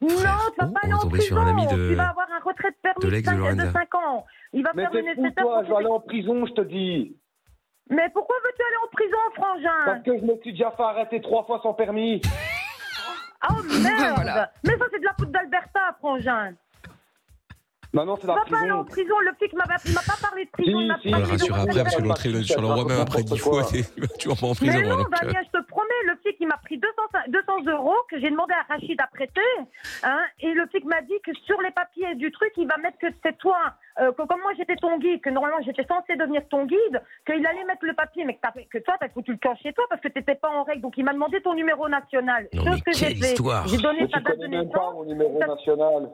Non, 0.00 0.08
tu 0.08 0.22
vas 0.24 0.68
oh, 0.68 0.72
pas 0.72 0.80
aller 0.82 0.92
en 0.92 1.08
prison. 1.08 1.26
sur 1.26 1.38
un 1.38 1.46
ami 1.48 1.66
de- 1.66 1.88
Tu 1.90 1.94
vas 1.94 2.08
avoir 2.10 2.26
un 2.30 2.38
retrait 2.44 2.70
de 2.70 2.76
permis 2.82 3.00
de 3.04 3.10
de 3.20 3.24
cinq- 3.24 3.36
Lorenza. 3.38 3.72
5 3.72 3.94
ans. 3.94 4.24
Il 4.52 4.62
va 4.62 4.70
Mais 4.74 4.82
faire 4.82 4.90
fou, 4.92 4.96
nécessaire 4.98 5.32
toi. 5.38 5.54
pour 5.54 5.64
Je 5.64 5.68
vais 5.70 5.76
aller 5.76 5.86
en 5.86 6.00
prison, 6.00 6.46
je 6.46 6.52
te 6.52 6.60
dis. 6.62 7.16
Mais 7.88 8.08
pourquoi 8.12 8.36
veux-tu 8.44 8.62
aller 8.62 8.76
en 8.84 8.88
prison, 8.88 9.16
frangin? 9.36 9.84
Parce 9.86 10.02
que 10.02 10.18
je 10.18 10.24
me 10.24 10.36
suis 10.42 10.52
déjà 10.52 10.70
fait 10.72 10.82
arrêter 10.82 11.20
trois 11.20 11.44
fois 11.44 11.60
sans 11.62 11.72
permis. 11.72 12.20
Oh 13.48 13.54
merde 13.82 14.12
Voilà. 14.16 14.50
Mais 14.64 14.76
ça, 14.76 14.84
c'est 14.92 14.98
de 15.00 15.04
la 15.04 15.14
faute 15.18 15.30
d'Alberta, 15.30 15.80
frangin. 16.00 16.52
Maintenant, 17.96 18.16
c'est 18.16 18.20
Tu 18.22 18.26
la 18.28 18.34
vas 18.34 18.40
pas 18.44 18.56
en 18.74 18.84
prison. 18.84 18.84
prison. 18.84 19.18
Le 19.20 19.32
flic 19.38 19.52
m'a 19.54 19.64
pas 19.64 20.18
parlé 20.20 20.44
de 20.44 20.50
prison. 20.50 20.78
Si, 20.78 20.84
il 20.84 20.88
m'a 20.88 20.98
si. 21.00 21.08
Retrait 21.10 21.60
après, 21.60 21.82
parce 21.82 21.96
que 21.96 22.02
l'entrée 22.02 22.42
sur 22.44 22.60
le 22.60 22.66
roi 22.68 22.84
même 22.84 23.00
après 23.00 23.22
10 23.22 23.38
fois, 23.38 23.52
N'importe 23.62 23.74
c'est- 23.74 23.92
il 23.96 24.00
va 24.02 24.08
toujours 24.20 24.38
pas 24.38 24.46
en 24.46 24.54
prison. 24.54 24.72
Mais 24.78 24.86
non, 24.86 25.04
Damien, 25.08 25.40
je 25.48 25.58
te 25.58 25.64
promets, 25.66 26.02
le 26.04 26.14
flic, 26.22 26.36
il 26.40 26.46
m'a 26.46 26.58
pris 26.58 26.76
200, 26.78 26.92
200 27.28 27.64
euros 27.72 27.96
que 28.10 28.20
j'ai 28.20 28.30
demandé 28.30 28.52
à 28.52 28.62
Rachid 28.72 29.00
à 29.00 29.06
prêter. 29.08 29.40
Hein, 30.04 30.20
et 30.40 30.52
le 30.52 30.66
flic 30.66 30.84
m'a 30.84 31.00
dit 31.02 31.18
que 31.24 31.32
sur 31.46 31.60
les 31.62 31.70
papiers 31.70 32.14
du 32.16 32.30
truc, 32.32 32.52
il 32.58 32.68
va 32.68 32.76
mettre 32.76 32.98
que 32.98 33.06
c'est 33.24 33.36
toi, 33.38 33.58
euh, 34.00 34.12
que 34.12 34.22
comme 34.26 34.40
moi 34.42 34.52
j'étais 34.58 34.76
ton 34.76 34.98
guide, 34.98 35.20
que 35.22 35.30
normalement 35.30 35.60
j'étais 35.64 35.84
censé 35.86 36.16
devenir 36.16 36.42
ton 36.50 36.66
guide, 36.66 37.00
qu'il 37.26 37.46
allait 37.46 37.64
mettre 37.64 37.84
le 37.84 37.94
papier, 37.94 38.24
mais 38.26 38.34
que, 38.36 38.68
que 38.70 38.78
toi, 38.84 38.94
t'as 39.00 39.08
foutu 39.08 39.32
le 39.32 39.38
camp 39.38 39.56
chez 39.62 39.72
toi 39.72 39.84
parce 39.88 40.02
que 40.02 40.08
t'étais 40.08 40.34
pas 40.34 40.50
en 40.50 40.64
règle. 40.64 40.82
Donc 40.82 40.94
il 40.98 41.04
m'a 41.04 41.12
demandé 41.14 41.40
ton 41.40 41.54
numéro 41.54 41.88
national. 41.88 42.48
Non, 42.52 42.64
mais 42.66 42.80
que 42.80 42.92
j'ai 42.92 43.06
quelle 43.14 43.18
histoire. 43.18 43.66
J'ai 43.68 43.78
donné 43.78 44.06
tu 44.06 44.12
date 44.12 44.24
de 44.24 44.28
connais 44.42 44.48
même 44.48 44.68
pas 44.70 44.78
naissance. 44.78 44.94
mon 44.94 45.04
numéro 45.04 45.38
national. 45.38 46.10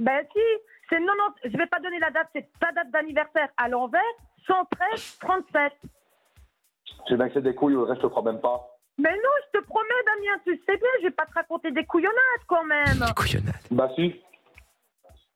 Ben 0.00 0.24
si, 0.32 0.40
c'est 0.88 0.98
90, 0.98 1.52
je 1.52 1.56
vais 1.56 1.66
pas 1.66 1.80
donner 1.80 1.98
la 1.98 2.10
date, 2.10 2.28
c'est 2.34 2.48
ta 2.60 2.72
date 2.72 2.90
d'anniversaire 2.90 3.48
à 3.56 3.68
l'envers, 3.68 4.00
113 4.46 5.18
37. 5.20 5.72
Je 5.82 7.08
sais 7.08 7.16
bien 7.16 7.28
que 7.28 7.34
c'est 7.34 7.42
des 7.42 7.54
couilles, 7.54 7.74
le 7.74 7.82
reste, 7.82 8.00
je 8.02 8.06
te 8.06 8.10
crois 8.10 8.22
même 8.22 8.40
pas. 8.40 8.70
Mais 8.98 9.10
non, 9.10 9.30
je 9.46 9.58
te 9.58 9.64
promets, 9.64 9.88
Damien, 10.06 10.40
tu 10.44 10.56
sais 10.64 10.76
bien, 10.76 10.88
je 11.00 11.06
vais 11.06 11.10
pas 11.10 11.26
te 11.26 11.34
raconter 11.34 11.70
des 11.72 11.84
couillonnades 11.84 12.44
quand 12.46 12.64
même. 12.64 12.98
Des 12.98 13.14
couillonnades. 13.14 13.54
Bah 13.70 13.90
si. 13.96 14.20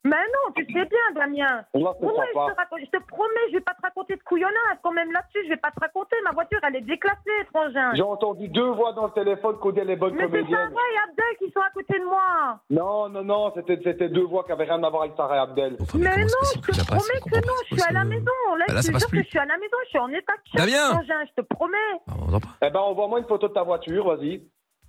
Mais 0.09 0.25
non, 0.35 0.53
tu 0.57 0.65
sais 0.65 0.85
bien, 0.87 1.07
Damien. 1.15 1.45
Là, 1.47 1.65
je 1.75 1.79
te 1.81 1.85
Ouais, 1.85 1.93
crois 2.12 2.25
je, 2.29 2.35
pas. 2.35 2.47
te 2.53 2.57
raconte- 2.57 2.81
je 2.81 2.91
te 2.99 3.03
promets, 3.07 3.45
je 3.49 3.53
vais 3.55 3.61
pas 3.61 3.75
te 3.75 3.83
raconter 3.83 4.17
de 4.17 4.23
couillonnades 4.23 4.79
quand 4.83 4.93
même 4.93 5.12
là-dessus, 5.12 5.45
je 5.45 5.49
vais 5.50 5.57
pas 5.57 5.71
te 5.71 5.81
raconter. 5.81 6.17
Ma 6.25 6.31
voiture, 6.33 6.59
elle 6.62 6.77
est 6.77 6.81
déclassée, 6.81 7.45
frangin. 7.53 7.93
J'ai 7.95 8.03
entendu 8.03 8.49
deux 8.49 8.71
voix 8.71 8.93
dans 8.93 9.05
le 9.07 9.12
téléphone 9.12 9.59
qu'on 9.59 9.71
dit 9.73 9.81
elle 9.81 9.91
est 9.91 9.97
bonne 9.97 10.15
Mais 10.15 10.29
c'est. 10.31 10.43
Sarah 10.50 10.67
et 10.95 10.99
Abdel 11.11 11.37
qui 11.38 11.50
sont 11.53 11.61
à 11.61 11.71
côté 11.71 11.99
de 11.99 12.05
moi. 12.05 12.61
Non, 12.71 13.09
non, 13.09 13.23
non, 13.25 13.53
c'était 13.55 13.79
c'était 13.85 14.09
deux 14.09 14.25
voix 14.25 14.45
qui 14.45 14.53
avaient 14.53 14.65
rien 14.65 14.83
à 14.83 14.88
voir 14.91 15.03
avec 15.03 15.15
Sarah 15.17 15.37
et 15.37 15.41
Abdel. 15.41 15.77
Enfin, 15.81 15.99
Mais 15.99 16.17
non, 16.17 16.27
je 16.55 16.61
te 16.61 16.87
promets 16.87 17.21
que 17.21 17.35
non, 17.37 17.41
pas, 17.43 17.53
je 17.71 17.75
suis 17.77 17.83
à 17.88 17.93
la 17.93 18.05
maison. 18.05 18.33
Là, 18.57 18.65
Bah 18.69 18.75
là, 18.75 18.81
je 18.81 18.93
te 18.93 18.99
jure 18.99 19.11
que 19.11 19.17
je 19.23 19.29
suis 19.29 19.38
à 19.38 19.45
la 19.47 19.57
maison, 19.59 19.77
je 19.85 19.88
suis 19.91 19.99
en 19.99 20.09
état 20.11 20.33
de 20.33 20.59
Damien 20.59 20.88
frangin, 20.95 21.25
je 21.27 21.43
te 21.43 21.47
promets. 21.47 21.77
Ah, 22.09 22.12
on 22.27 22.41
pas. 22.41 22.49
Eh 22.62 22.71
ben, 22.71 22.81
envoie-moi 22.81 23.19
une 23.21 23.27
photo 23.27 23.49
de 23.49 23.53
ta 23.53 23.62
voiture, 23.62 24.07
vas-y. 24.07 24.43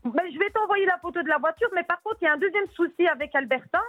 Ben, 0.05 0.23
je 0.31 0.39
vais 0.39 0.49
t'envoyer 0.51 0.85
la 0.85 0.97
photo 0.99 1.21
de 1.21 1.27
la 1.27 1.37
voiture, 1.39 1.67
mais 1.75 1.83
par 1.83 2.01
contre, 2.03 2.17
il 2.21 2.25
y 2.25 2.27
a 2.27 2.33
un 2.33 2.37
deuxième 2.37 2.67
souci 2.69 3.05
avec 3.07 3.35
Alberta. 3.35 3.81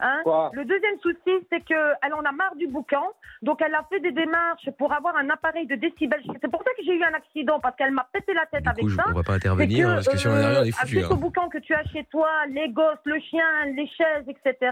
Hein 0.00 0.22
le 0.52 0.64
deuxième 0.64 0.98
souci, 1.00 1.46
c'est 1.50 1.60
qu'elle 1.62 2.12
en 2.14 2.22
a 2.24 2.32
marre 2.32 2.54
du 2.56 2.66
boucan, 2.66 3.06
donc 3.42 3.62
elle 3.62 3.74
a 3.74 3.82
fait 3.90 4.00
des 4.00 4.12
démarches 4.12 4.68
pour 4.78 4.92
avoir 4.92 5.16
un 5.16 5.30
appareil 5.30 5.66
de 5.66 5.74
décibels. 5.74 6.22
C'est 6.42 6.50
pour 6.50 6.62
ça 6.62 6.70
que 6.76 6.82
j'ai 6.84 6.94
eu 6.96 7.02
un 7.02 7.14
accident, 7.14 7.60
parce 7.60 7.76
qu'elle 7.76 7.92
m'a 7.92 8.06
pété 8.12 8.34
la 8.34 8.46
tête 8.46 8.64
Du 8.64 8.68
avec 8.68 8.84
coup, 8.84 8.90
ça. 8.90 9.04
on 9.08 9.12
va 9.14 9.22
pas 9.22 9.34
intervenir 9.34 9.88
parce 9.94 10.08
que 10.08 10.16
si 10.18 10.26
on 10.28 10.36
est 10.36 10.40
derrière, 10.40 10.60
on 10.60 10.64
est 10.64 10.70
foutu. 10.72 10.98
hein. 11.04 11.16
boucan 11.16 11.48
que 11.48 11.58
tu 11.58 11.72
as 11.74 11.84
chez 11.84 12.04
toi, 12.10 12.28
les 12.48 12.68
gosses, 12.68 12.98
le 13.04 13.18
chien, 13.20 13.64
les 13.74 13.86
chaises, 13.88 14.28
etc. 14.28 14.70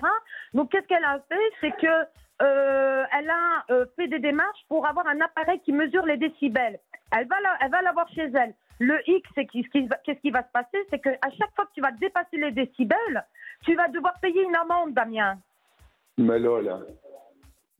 Donc, 0.53 0.71
qu'est-ce 0.71 0.87
qu'elle 0.87 1.05
a 1.05 1.19
fait? 1.29 1.41
C'est 1.61 1.77
que 1.81 2.07
euh, 2.43 3.05
elle 3.17 3.31
a 3.31 3.65
euh, 3.71 3.87
fait 3.97 4.09
des 4.09 4.19
démarches 4.19 4.61
pour 4.69 4.87
avoir 4.87 5.07
un 5.07 5.21
appareil 5.21 5.61
qui 5.61 5.73
mesure 5.73 6.05
les 6.05 6.17
décibels. 6.17 6.79
Elle 7.17 7.27
va, 7.29 7.37
la- 7.41 7.57
elle 7.61 7.71
va 7.71 7.81
l'avoir 7.83 8.09
chez 8.11 8.23
elle. 8.35 8.55
Le 8.81 8.99
X, 9.09 9.29
c'est 9.35 9.47
qui- 9.47 9.63
ce 9.63 9.69
qui 9.69 9.87
va- 9.87 9.97
qu'est-ce 10.05 10.21
qui 10.21 10.31
va 10.31 10.43
se 10.43 10.51
passer? 10.53 10.85
C'est 10.91 10.99
qu'à 10.99 11.31
chaque 11.39 11.55
fois 11.55 11.67
que 11.67 11.73
tu 11.75 11.81
vas 11.81 11.93
dépasser 11.93 12.37
les 12.37 12.51
décibels, 12.51 13.25
tu 13.65 13.75
vas 13.75 13.89
devoir 13.89 14.19
payer 14.21 14.43
une 14.43 14.57
amende, 14.57 14.93
Damien. 14.95 15.39
Mais 16.19 16.39
lol. 16.39 16.87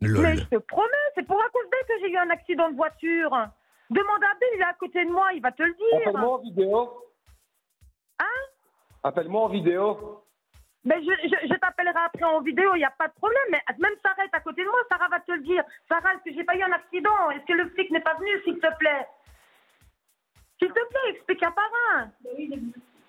Mais 0.01 0.37
je 0.37 0.45
te 0.45 0.57
promets, 0.57 0.89
c'est 1.15 1.27
pour 1.27 1.41
à 1.41 1.49
cause 1.49 1.69
d'elle 1.71 1.97
que 1.97 2.01
j'ai 2.07 2.13
eu 2.13 2.17
un 2.17 2.31
accident 2.31 2.71
de 2.71 2.77
voiture. 2.77 3.31
Demande 3.91 4.25
à 4.25 4.35
Bill, 4.39 4.49
il 4.55 4.61
est 4.61 4.65
à 4.65 4.73
côté 4.75 5.05
de 5.05 5.11
moi, 5.11 5.33
il 5.35 5.41
va 5.43 5.53
te 5.53 5.63
le 5.63 5.75
dire. 5.75 6.09
Appelle-moi 6.09 6.35
en 6.35 6.39
vidéo. 6.39 7.05
Hein? 8.19 8.43
Appelle-moi 9.03 9.43
en 9.43 9.49
vidéo. 9.49 10.21
Mais 10.85 11.01
je, 11.03 11.11
je, 11.29 11.49
je 11.49 11.55
t'appellerai 11.59 11.99
après 12.05 12.25
en 12.25 12.41
vidéo, 12.41 12.75
il 12.75 12.79
n'y 12.79 12.85
a 12.85 12.91
pas 12.91 13.09
de 13.09 13.15
problème. 13.15 13.43
Mais 13.51 13.63
même 13.79 13.95
Sarah 14.03 14.25
est 14.25 14.35
à 14.37 14.41
côté 14.41 14.63
de 14.63 14.69
moi, 14.69 14.79
Sarah 14.91 15.09
va 15.09 15.21
te 15.21 15.33
le 15.33 15.41
dire. 15.41 15.65
Sarah, 15.89 16.15
est-ce 16.15 16.25
que 16.25 16.35
j'ai 16.35 16.45
pas 16.45 16.57
eu 16.57 16.63
un 16.63 16.73
accident? 16.73 17.31
Est-ce 17.31 17.45
que 17.47 17.53
le 17.55 17.69
flic 17.71 17.91
n'est 17.91 18.01
pas 18.01 18.15
venu, 18.15 18.31
s'il 18.45 18.59
te 18.59 18.77
plaît? 18.79 19.07
S'il 20.59 20.69
te 20.69 20.89
plaît, 20.89 21.11
explique 21.11 21.43
un 21.43 21.51
par 21.53 21.71
un. 21.97 22.11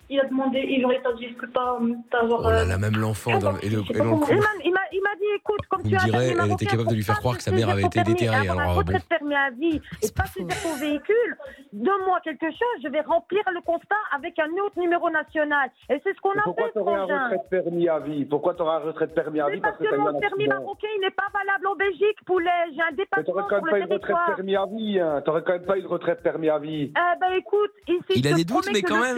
Il 0.08 0.20
a 0.20 0.24
demandé, 0.24 0.64
il 0.68 0.84
aurait 0.84 1.00
pas 1.02 1.12
dit 1.14 1.34
que 1.34 1.46
pas 1.46 1.78
t'avoir. 2.10 2.40
Oh 2.44 2.50
là 2.50 2.64
là, 2.64 2.78
même 2.78 2.96
l'enfant 2.96 3.38
dans 3.38 3.52
le- 3.52 3.64
et 3.64 3.68
le, 3.68 3.80
et 3.80 3.98
dans 3.98 4.04
le 4.04 4.10
Il 4.12 4.20
coup. 4.20 4.32
m'a- 4.34 4.64
il 4.64 4.72
m'a 4.72 4.80
il 4.92 5.02
m'a 5.02 5.14
dit, 5.16 5.24
écoute, 5.36 5.60
comme 5.68 5.82
Vous 5.82 5.88
tu 5.88 5.94
me 5.94 6.00
as 6.00 6.04
direz, 6.04 6.34
elle 6.38 6.52
était 6.52 6.64
capable 6.66 6.88
de 6.90 6.94
lui 6.94 7.02
faire 7.02 7.18
croire 7.18 7.36
que 7.36 7.42
sa 7.42 7.50
mère 7.50 7.68
avait 7.68 7.82
été 7.82 8.02
déterrée, 8.02 8.48
alors, 8.48 8.60
un 8.78 8.82
bon. 8.82 8.98
permis 9.08 9.34
à 9.34 9.50
vie 9.50 9.76
et 9.76 10.06
C'est 10.06 10.14
pas 10.16 10.24
saisir 10.26 10.54
ton 10.62 10.76
véhicule. 10.78 11.36
Donne-moi 11.72 12.20
quelque 12.24 12.46
chose, 12.46 12.76
je 12.84 12.88
vais 12.88 13.00
remplir 13.00 13.42
le 13.52 13.60
constat 13.62 13.96
avec 14.14 14.38
un 14.38 14.48
autre 14.64 14.78
numéro 14.78 15.10
national. 15.10 15.70
Et 15.90 16.00
c'est 16.04 16.14
ce 16.14 16.20
qu'on 16.20 16.30
a 16.38 16.42
Pourquoi 16.44 16.66
fait, 16.66 16.72
tu 16.72 16.78
aurais 16.78 16.94
un 16.94 17.06
frangin. 17.06 17.24
retrait 17.24 17.38
de 17.38 17.62
permis 17.62 17.88
à 17.88 17.98
vie? 17.98 18.24
Pourquoi 18.24 18.54
tu 18.54 18.62
aurais 18.62 18.76
un 18.76 18.78
retrait 18.86 19.06
de 19.08 19.12
permis 19.12 19.40
à 19.40 19.48
vie 19.50 19.60
parce 19.60 19.76
parce 19.76 19.90
que 19.90 19.96
mon 19.96 20.18
permis 20.20 20.46
marocain, 20.46 20.88
il 20.96 21.00
n'est 21.00 21.10
pas 21.10 21.26
valable 21.34 21.66
en 21.66 21.74
Belgique, 21.76 22.16
poulet. 22.24 22.50
J'ai 22.74 22.80
un 22.82 22.92
dépassement 22.96 23.24
t'aurais 23.24 23.42
quand 23.50 23.56
sur 23.56 23.64
même 23.64 23.72
pas 23.72 23.78
le 23.78 23.84
eu 23.84 23.88
de 23.88 23.92
retrait 23.94 24.12
de 24.12 24.16
territoire. 24.18 24.36
permis 24.36 24.56
à 24.56 24.66
vie. 24.66 25.00
Hein. 25.00 25.22
T'aurais 25.24 25.42
quand 25.42 25.52
même 25.52 25.66
pas 25.66 25.78
eu 25.78 25.82
de 25.82 25.86
retrait 25.88 26.14
de 26.14 26.20
permis 26.20 26.48
à 26.48 26.58
vie. 26.58 26.92
Eh 26.96 27.18
ben 27.20 27.32
écoute, 27.36 27.72
ici, 27.88 28.00
Il 28.16 28.24
je 28.24 28.32
a 28.32 28.36
des 28.36 28.44
doutes, 28.44 28.68
mais 28.72 28.82
quand 28.82 29.00
même, 29.00 29.16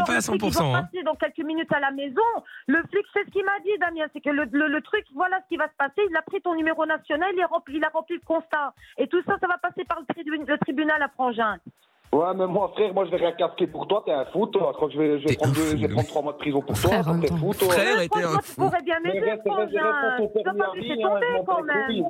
est 0.00 0.06
pas 0.06 0.12
à 0.12 0.16
le 0.16 0.20
flic, 0.22 0.42
il 0.42 0.48
100%, 0.50 0.72
va 0.72 0.78
hein. 0.78 0.82
passer 0.82 1.02
dans 1.04 1.14
quelques 1.14 1.44
minutes 1.46 1.72
à 1.72 1.80
la 1.80 1.90
maison. 1.90 2.22
Le 2.66 2.78
flic, 2.90 3.04
c'est 3.12 3.24
ce 3.24 3.30
qu'il 3.30 3.44
m'a 3.44 3.58
dit, 3.64 3.76
Damien, 3.78 4.06
c'est 4.12 4.20
que 4.20 4.30
le, 4.30 4.44
le, 4.52 4.68
le 4.68 4.80
truc, 4.82 5.04
voilà 5.14 5.38
ce 5.42 5.48
qui 5.48 5.56
va 5.56 5.68
se 5.68 5.76
passer. 5.78 6.02
Il 6.08 6.16
a 6.16 6.22
pris 6.22 6.40
ton 6.40 6.54
numéro 6.54 6.84
national, 6.86 7.30
il 7.34 7.42
a 7.42 7.46
rempli, 7.46 7.76
il 7.76 7.84
a 7.84 7.88
rempli 7.88 8.16
le 8.16 8.22
constat. 8.26 8.72
Et 8.98 9.06
tout 9.06 9.22
ça, 9.26 9.36
ça 9.40 9.46
va 9.46 9.58
passer 9.58 9.84
par 9.84 10.00
le, 10.00 10.06
tribu- 10.14 10.44
le 10.46 10.58
tribunal 10.58 11.02
à 11.02 11.08
Frangin. 11.08 11.58
Ouais, 12.12 12.34
mais 12.34 12.46
moi, 12.48 12.68
frère, 12.74 12.92
moi, 12.92 13.04
je 13.04 13.10
vais 13.12 13.18
rien 13.18 13.30
casquer 13.32 13.68
pour 13.68 13.86
toi. 13.86 14.02
T'es 14.04 14.10
un 14.12 14.24
fou, 14.26 14.44
toi. 14.46 14.70
Je 14.72 14.76
crois 14.76 14.88
que 14.88 14.94
je 14.94 14.98
vais, 14.98 15.20
je 15.20 15.28
vais 15.28 15.34
T'es 15.36 15.36
un 15.36 15.38
prendre, 15.42 15.54
deux- 15.54 15.60
fou, 15.60 15.70
je 15.70 15.76
vais 15.82 15.86
lui. 15.86 15.94
prendre 15.94 16.08
trois 16.08 16.22
mois 16.22 16.32
de 16.32 16.38
prison 16.38 16.60
pour 16.60 16.80
toi. 16.80 16.90
T'es 17.20 17.28
fou, 17.28 17.54
toi. 17.54 17.68
Frère 17.72 18.00
était 18.00 18.18
un 18.18 18.22
franchement, 18.22 18.40
tu 18.42 18.48
fou. 18.50 18.60
pourrais 18.62 18.82
bien 18.82 18.98
m'aider, 19.00 19.20
ton 19.20 19.66
Tu 19.68 19.76
vas 19.76 20.52
pas 20.52 20.52
me 20.74 20.80
laisser 20.80 21.02
hein, 21.04 21.08
tomber 21.08 21.26
quand 21.46 21.62
même. 21.62 22.04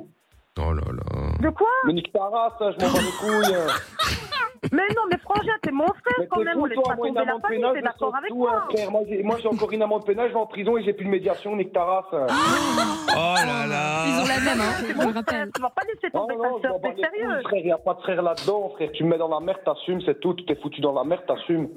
Oh 0.59 0.73
là 0.73 0.81
là. 0.91 1.37
De 1.39 1.49
quoi 1.49 1.67
Mais 1.85 1.93
nique 1.93 2.11
ta 2.11 2.23
race, 2.25 2.53
hein, 2.59 2.71
je 2.77 2.85
m'en 2.85 2.91
bats 2.91 2.99
les 2.99 3.17
couilles. 3.19 3.55
Mais 4.71 4.87
non, 4.95 5.01
mais 5.09 5.17
Frangin, 5.17 5.53
t'es 5.63 5.71
mon 5.71 5.87
frère 5.87 6.13
Mais 6.19 6.27
quand 6.27 6.37
t'es 6.37 6.43
même. 6.45 6.53
fou, 6.53 6.61
On 6.61 6.65
laisse 6.65 6.75
toi, 6.75 6.89
pas 6.89 6.95
moi, 6.95 7.07
une 7.07 7.13
tomber 7.15 7.25
la 7.25 7.31
amende 7.31 7.41
famille, 7.41 7.57
pénale, 7.59 7.73
t'es 7.73 7.79
je 7.79 7.83
d'accord 7.83 8.15
avec 8.15 8.29
tout, 8.29 8.47
hein, 8.47 8.51
moi 8.51 8.67
frère. 8.69 8.91
Moi, 8.91 9.01
j'ai, 9.09 9.23
moi, 9.23 9.37
j'ai 9.41 9.47
encore 9.47 9.71
une 9.71 9.81
amende 9.81 10.05
pénale, 10.05 10.27
je 10.29 10.33
vais 10.33 10.39
en 10.39 10.45
prison 10.45 10.77
et 10.77 10.83
j'ai 10.83 10.93
plus 10.93 11.05
de 11.05 11.09
médiation, 11.09 11.55
nique 11.55 11.73
ta 11.73 11.83
race. 11.83 12.05
hein. 12.13 12.27
Oh 12.29 13.35
là 13.43 13.65
là. 13.65 14.05
Ils 14.05 14.21
ont 14.21 14.27
la 14.27 14.39
même, 14.39 14.61
hein, 14.61 14.73
C'est 14.77 14.87
je 14.87 14.93
le 14.93 15.01
frère, 15.01 15.13
rappelle. 15.15 15.51
tu 15.55 15.61
vas 15.63 15.69
pas 15.71 15.81
laisser 15.87 16.07
Non, 16.13 16.21
tomber 16.27 16.35
non, 16.35 16.59
ta 16.59 16.67
je 16.67 16.73
bats 16.73 16.79
t'es 16.79 16.87
les 16.89 16.93
couilles, 16.93 17.01
sérieux 17.19 17.41
frère. 17.41 17.59
Il 17.59 17.65
n'y 17.65 17.71
a 17.71 17.77
pas 17.79 17.93
de 17.95 18.01
frère 18.01 18.21
là-dedans, 18.21 18.69
frère. 18.75 18.91
Tu 18.93 19.03
me 19.03 19.09
mets 19.09 19.17
dans 19.17 19.27
la 19.29 19.39
merde, 19.39 19.59
t'assumes, 19.65 20.01
c'est 20.05 20.19
tout. 20.19 20.35
Tu 20.35 20.45
t'es 20.45 20.55
foutu 20.55 20.79
dans 20.79 20.93
la 20.93 21.03
merde, 21.05 21.25
t'assumes. 21.25 21.69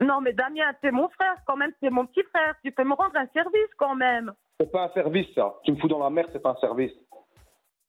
Non, 0.00 0.20
mais 0.20 0.34
Damien, 0.34 0.72
t'es 0.80 0.92
mon 0.92 1.08
frère 1.08 1.34
quand 1.48 1.56
même, 1.56 1.72
t'es 1.80 1.90
mon 1.90 2.06
petit 2.06 2.22
frère. 2.32 2.54
Tu 2.64 2.70
peux 2.70 2.84
me 2.84 2.94
rendre 2.94 3.16
un 3.16 3.26
service 3.34 3.70
quand 3.76 3.96
même. 3.96 4.32
C'est 4.60 4.70
pas 4.70 4.84
un 4.84 4.88
service, 4.90 5.26
ça. 5.34 5.52
Tu 5.64 5.72
me 5.72 5.76
fous 5.78 5.88
dans 5.88 5.98
la 5.98 6.10
merde, 6.10 6.28
c'est 6.32 6.40
pas 6.42 6.50
un 6.50 6.60
service. 6.60 6.92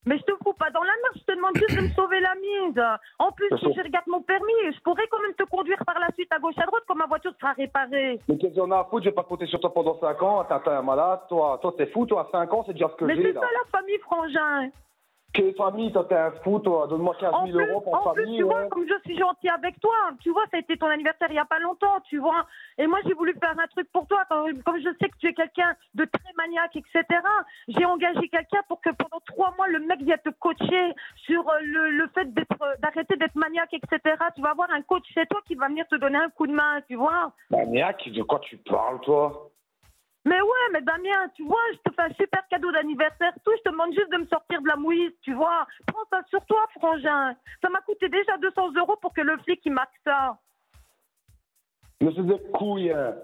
Mais 0.06 0.18
je 0.18 0.24
te 0.24 0.32
fous 0.44 0.54
pas 0.54 0.70
dans 0.72 0.84
la 0.84 0.94
merde, 1.04 1.16
je 1.18 1.24
te 1.24 1.36
demande 1.36 1.56
juste 1.58 1.75
de 1.75 1.82
me 1.82 1.89
sauver 1.89 2.20
la 2.22 2.34
mise. 2.36 2.82
En 3.20 3.32
plus, 3.34 3.48
C'est 3.50 3.58
si 3.58 3.74
je 3.74 3.82
regarde 3.84 4.08
mon 4.08 4.22
permis, 4.22 4.54
je 4.74 4.80
pourrais 4.82 5.06
quand 5.12 5.20
même 5.22 5.34
te 5.34 5.44
conduire 5.44 5.84
par 5.86 6.00
la 6.00 6.08
suite 6.13 6.32
à 6.32 6.39
gauche 6.39 6.58
à 6.58 6.66
droite 6.66 6.84
quand 6.88 6.96
ma 6.96 7.08
voiture 7.08 7.34
sera 7.39 7.51
réparée. 7.54 8.20
Mais 8.30 8.38
qu'est-ce 8.38 8.56
qu'on 8.56 8.72
a 8.72 8.80
à 8.80 8.84
foutre? 8.86 9.04
Je 9.04 9.10
vais 9.10 9.16
pas 9.16 9.24
compter 9.24 9.48
sur 9.48 9.60
toi 9.60 9.74
pendant 9.74 10.00
5 10.00 10.22
ans. 10.24 10.46
T'es 10.46 10.70
un 10.70 10.82
malade, 10.82 11.22
toi. 11.27 11.60
Toi, 11.62 11.74
t'es 11.77 11.88
fou, 11.88 12.06
toi. 12.06 12.27
5 12.32 12.54
ans, 12.54 12.63
c'est 12.66 12.74
déjà 12.74 12.88
ce 12.89 12.96
que 12.96 13.06
Mais 13.06 13.16
j'ai, 13.16 13.24
c'est 13.24 13.34
là. 13.34 13.42
ça 13.42 13.48
la 13.51 13.80
famille 13.80 13.98
frangin. 14.00 14.70
Quelle 15.34 15.53
famille, 15.53 15.91
toi, 15.91 16.05
t'es 16.10 16.15
un 16.15 16.31
fou, 16.43 16.57
toi. 16.60 16.88
Donne-moi 16.88 17.15
15 17.19 17.34
En 17.34 17.46
000 17.46 17.57
plus, 17.57 17.67
euros 17.69 17.81
pour 17.81 17.93
en 17.93 18.13
plus, 18.13 18.24
famille, 18.24 18.38
tu 18.38 18.43
vois, 18.43 18.65
comme 18.69 18.88
je 18.88 18.93
suis 19.05 19.17
gentille 19.17 19.50
avec 19.50 19.79
toi, 19.79 19.93
tu 20.19 20.31
vois, 20.31 20.43
ça 20.50 20.57
a 20.57 20.60
été 20.60 20.77
ton 20.77 20.88
anniversaire 20.88 21.27
il 21.29 21.36
y 21.36 21.39
a 21.39 21.46
pas 21.46 21.60
longtemps, 21.60 22.00
tu 22.10 22.17
vois. 22.17 22.48
Et 22.77 22.88
moi, 22.88 23.00
j'ai 23.05 23.13
voulu 23.13 23.36
faire 23.39 23.53
un 23.57 23.67
truc 23.67 23.91
pour 23.91 24.07
toi, 24.07 24.24
comme 24.29 24.79
je 24.79 24.89
sais 25.00 25.10
que 25.10 25.17
tu 25.19 25.27
es 25.27 25.34
quelqu'un 25.34 25.75
de 25.93 26.05
très 26.05 26.34
maniaque, 26.38 26.75
etc. 26.75 27.03
J'ai 27.67 27.86
engagé 27.86 28.27
quelqu'un 28.29 28.62
pour 28.67 28.81
que 28.81 28.89
pendant 28.89 29.19
trois 29.27 29.53
mois, 29.57 29.67
le 29.67 29.79
mec 29.79 30.01
vienne 30.01 30.17
te 30.24 30.29
coacher 30.29 30.93
sur 31.17 31.48
euh, 31.48 31.60
le, 31.62 31.91
le 31.91 32.07
fait 32.07 32.27
euh, 32.27 32.75
d'arrêter 32.79 33.15
d'être 33.17 33.36
maniaque, 33.36 33.74
etc. 33.74 34.15
Tu 34.36 34.41
vas 34.41 34.51
avoir 34.51 34.72
un 34.72 34.81
coach 34.81 35.03
chez 35.13 35.25
toi 35.27 35.41
qui 35.46 35.55
va 35.55 35.67
venir 35.67 35.86
te 35.88 35.96
donner 35.98 36.17
un 36.17 36.29
coup 36.29 36.48
de 36.48 36.53
main, 36.53 36.81
tu 36.88 36.96
vois. 36.96 37.31
Maniaque, 37.51 38.10
de 38.10 38.24
quoi 38.24 38.39
tu 38.39 38.57
parles, 38.57 39.00
toi? 39.01 39.50
Mais 40.27 40.41
ouais, 40.41 40.67
mais 40.74 40.81
Damien, 40.81 41.29
tu 41.36 41.43
vois, 41.46 41.62
je 41.72 41.77
te 41.89 41.96
fais 41.96 42.01
un 42.01 42.13
super 42.15 42.46
cadeau 42.50 42.69
d'anniversaire, 42.72 43.31
tout. 43.46 43.51
Je 43.57 43.62
te 43.63 43.69
demande 43.69 43.93
juste 43.93 44.12
de 44.12 44.17
me 44.17 44.25
sortir 44.27 44.62
de 44.62 44.67
la 44.67 44.75
mouise, 44.75 45.13
tu 45.22 45.34
vois. 45.34 45.65
Prends 45.88 46.03
ça 46.12 46.22
sur 46.29 46.43
toi, 46.46 46.65
frangin. 46.77 47.34
Ça 47.62 47.69
m'a 47.69 47.79
coûté 47.81 48.10
déjà 48.10 48.36
200 48.38 48.74
euros 48.75 48.98
pour 49.01 49.13
que 49.13 49.22
le 49.22 49.38
flic 49.39 49.62
il 49.63 49.72
marque 49.72 49.96
ça. 50.03 50.38
Mais 52.01 52.12
c'est 52.15 52.25
des 52.25 52.39
couilles, 52.53 52.91
hein. 52.91 53.15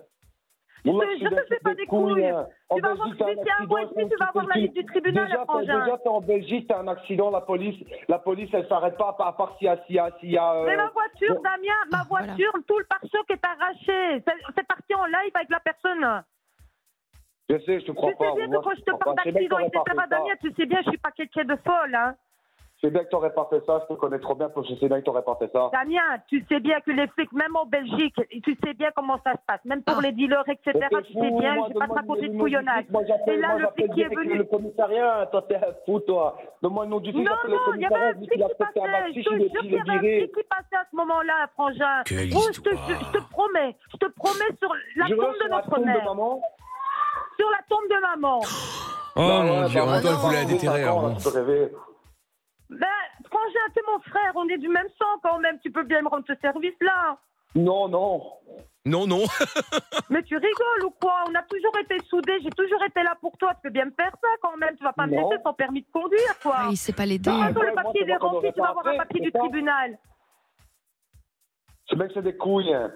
Je- 0.85 0.91
des- 1.29 1.35
fais 1.47 1.59
pas 1.59 1.73
des 1.75 1.85
couilles. 1.85 2.25
hein. 2.25 2.45
En 2.69 2.75
Tu 2.75 2.81
vas 2.81 2.93
voir 2.93 3.07
Belgique, 3.09 3.39
t'as 3.45 3.63
un 3.63 3.65
mois 3.67 3.81
et 3.81 3.85
demi, 3.85 4.09
tu 4.09 4.15
vas 4.17 4.25
avoir 4.27 4.47
la 4.47 4.55
liste 4.55 4.73
du 4.73 4.85
tribunal, 4.85 5.25
Déjà, 5.25 5.37
t'as- 5.37 5.45
frangin. 5.45 5.79
déjà, 5.85 5.97
t'es 5.97 6.09
en 6.09 6.21
Belgique, 6.21 6.67
t'as 6.67 6.79
un 6.79 6.87
accident, 6.89 7.29
la 7.31 7.39
police, 7.41 7.85
la 8.09 8.19
police, 8.19 8.49
elle 8.53 8.67
s'arrête 8.67 8.97
pas, 8.97 9.15
à 9.19 9.31
part 9.33 9.55
s'il 9.57 9.67
y 9.67 9.69
a, 9.69 9.77
s'il 9.85 9.95
y 9.95 9.99
a, 9.99 10.09
s'il 10.19 10.31
y 10.31 10.37
a, 10.37 10.53
euh, 10.55 10.65
Mais 10.65 10.75
ma 10.75 10.87
voiture, 10.89 11.35
bon. 11.35 11.41
Damien, 11.41 11.73
ma 11.91 12.03
voilà. 12.09 12.25
voiture, 12.27 12.51
tout 12.67 12.79
le 12.79 12.85
pare-choc 12.85 13.25
est 13.29 13.45
arraché. 13.45 14.23
C'est 14.55 14.67
parti 14.67 14.93
en 14.95 15.05
live 15.05 15.31
avec 15.35 15.49
la 15.49 15.59
personne. 15.61 16.23
Je 17.49 17.57
sais, 17.59 17.79
je 17.81 17.85
te 17.85 17.91
crois 17.91 18.11
tu 18.11 18.17
pas. 18.17 18.25
sais 18.31 18.35
bien 18.35 18.45
que 18.45 18.51
moi, 18.51 18.61
quand 18.63 18.71
je 18.75 18.81
te 18.81 18.91
parle. 18.91 19.15
Je 19.17 19.23
que 19.23 19.33
d'accident, 19.33 19.59
etc.. 19.59 19.83
Damien, 20.09 20.33
tu 20.41 20.53
sais 20.53 20.65
bien, 20.65 20.79
je 20.83 20.89
suis 20.89 20.97
pas 20.97 21.11
quelqu'un 21.11 21.43
de 21.43 21.55
folle, 21.65 21.93
hein. 21.95 22.15
Je 22.81 22.87
sais 22.89 22.91
bien 22.91 23.03
que 23.05 23.09
t'aurais 23.11 23.33
pas 23.33 23.47
fait 23.49 23.63
ça, 23.65 23.79
je 23.87 23.93
te 23.93 23.97
connais 23.97 24.19
trop 24.19 24.35
bien, 24.35 24.49
pour 24.49 24.65
je 24.65 24.75
sais 24.75 24.87
bien 24.89 24.99
que 24.99 25.05
t'aurais 25.05 25.21
pas 25.23 25.35
fait 25.39 25.49
ça. 25.53 25.69
Damien, 25.71 26.01
tu 26.27 26.43
sais 26.49 26.59
bien 26.59 26.81
que 26.81 26.91
les 26.91 27.07
flics, 27.07 27.31
même 27.31 27.55
en 27.55 27.65
Belgique, 27.65 28.15
tu 28.43 28.57
sais 28.61 28.73
bien 28.73 28.89
comment 28.93 29.17
ça 29.23 29.31
se 29.33 29.37
passe. 29.47 29.63
Même 29.63 29.83
pour 29.83 29.95
Ah. 29.99 30.01
les 30.01 30.11
dealers, 30.11 30.43
etc., 30.49 30.87
tu 31.05 31.13
sais 31.13 31.31
bien, 31.31 31.55
je 31.63 31.67
vais 31.73 31.79
pas 31.79 31.87
te 31.87 31.93
raconter 31.93 32.27
de 32.27 32.37
couillonnage. 32.37 32.83
Et 33.27 33.37
là, 33.37 33.47
moi, 33.49 33.59
le 33.59 33.67
flic 33.75 33.93
qui 33.93 34.01
est 34.01 34.13
venu. 34.13 34.35
le 34.37 34.43
commissariat, 34.45 35.27
toi, 35.31 35.45
t'es 35.47 35.55
un 35.55 35.73
fou, 35.85 35.99
toi. 36.01 36.37
Donne-moi 36.61 36.83
le 36.85 36.89
nom 36.91 36.99
du 36.99 37.11
flic, 37.11 37.25
Non, 37.25 37.35
non, 37.47 37.57
il 37.75 37.81
y 37.81 37.85
avait 37.85 37.95
un 37.95 38.11
je 38.11 38.17
flic 38.17 38.31
qui 38.31 38.37
passait. 38.57 39.13
Je 39.15 39.21
te 39.21 39.29
jure 39.29 39.45
est 39.45 39.49
qu'il 39.59 39.71
y 39.71 39.79
avait 39.79 39.91
un 39.91 39.99
flic 39.99 40.35
qui 40.35 40.43
passait 40.43 40.75
à 40.75 40.85
ce 40.91 40.95
moment-là, 40.97 41.47
frangin. 41.53 42.01
Je, 42.05 42.61
te, 42.61 42.69
je, 42.69 42.93
je 43.17 43.29
promets, 43.31 43.75
je 43.93 43.97
te 43.97 44.05
promets 44.11 44.57
sur 44.59 44.73
la 44.97 45.05
Je 45.05 45.13
tombe 45.15 45.33
de 45.41 45.49
notre 45.49 45.79
mère. 45.79 46.05
Sur 47.43 47.51
la 47.51 47.59
tombe 47.67 47.89
de 47.89 47.99
maman. 48.01 48.39
Oh 48.41 48.47
Bah 49.27 49.43
mon 49.43 49.61
ouais, 49.63 49.69
dieu, 49.69 49.79
bah 49.79 49.85
en 49.85 49.87
même 49.87 49.95
ouais, 49.95 50.01
temps, 50.01 50.07
elle 50.09 50.15
bah 50.15 50.21
voulait 50.21 50.35
la 50.37 50.45
ouais, 50.47 50.53
déterrer. 50.53 50.83
cinq 50.83 50.87
ans, 50.89 50.99
alors 50.99 51.09
là, 51.09 51.15
bon. 51.19 51.69
Ben, 52.69 52.87
frangin, 53.29 53.65
t'es 53.75 53.81
mon 53.91 53.99
frère, 53.99 54.31
on 54.35 54.47
est 54.47 54.57
du 54.57 54.69
même 54.69 54.87
sang 54.97 55.19
quand 55.21 55.39
même. 55.39 55.59
Tu 55.59 55.69
peux 55.71 55.83
bien 55.83 56.01
me 56.01 56.07
rendre 56.07 56.23
ce 56.25 56.35
service-là. 56.41 57.17
Non, 57.55 57.89
non. 57.89 58.21
Non, 58.85 59.05
non. 59.07 59.23
Mais 60.09 60.23
tu 60.23 60.35
rigoles 60.37 60.85
ou 60.85 60.91
quoi? 61.01 61.15
On 61.29 61.35
a 61.35 61.43
toujours 61.43 61.77
été 61.79 61.97
soudés, 62.09 62.39
j'ai 62.43 62.49
toujours 62.51 62.81
été 62.85 63.03
là 63.03 63.15
pour 63.19 63.37
toi. 63.37 63.53
Tu 63.55 63.61
peux 63.63 63.69
bien 63.69 63.85
me 63.85 63.91
faire 63.91 64.11
ça 64.21 64.27
quand 64.41 64.55
même. 64.57 64.75
Tu 64.77 64.83
vas 64.83 64.93
pas 64.93 65.05
me 65.05 65.15
Non. 65.15 65.29
laisser 65.29 65.41
sans 65.43 65.53
permis 65.53 65.81
de 65.81 65.91
conduire, 65.91 66.39
quoi. 66.41 66.55
Ah, 66.57 66.67
il 66.71 66.77
sait 66.77 66.93
pas 66.93 67.05
l'aider. 67.05 67.29
Le 67.29 67.53
moi, 67.53 67.71
papier 67.75 67.91
c'est 67.93 67.99
il 68.01 68.03
est 68.03 68.07
moi 68.07 68.19
qu'on 68.19 68.25
rempli, 68.27 68.37
aurait 68.47 68.53
tu 68.53 68.59
vas 68.61 68.65
pas 68.65 68.69
avoir 68.71 68.87
un 68.87 68.91
fait, 68.91 68.97
papier 68.97 69.19
c'est 69.19 69.25
du 69.25 69.31
ça. 69.31 69.39
tribunal. 69.39 69.97
Ce 71.87 71.95
mec, 71.95 72.11
c'est 72.13 72.21
des 72.23 72.37
couilles. 72.37 72.73
hein. 72.73 72.91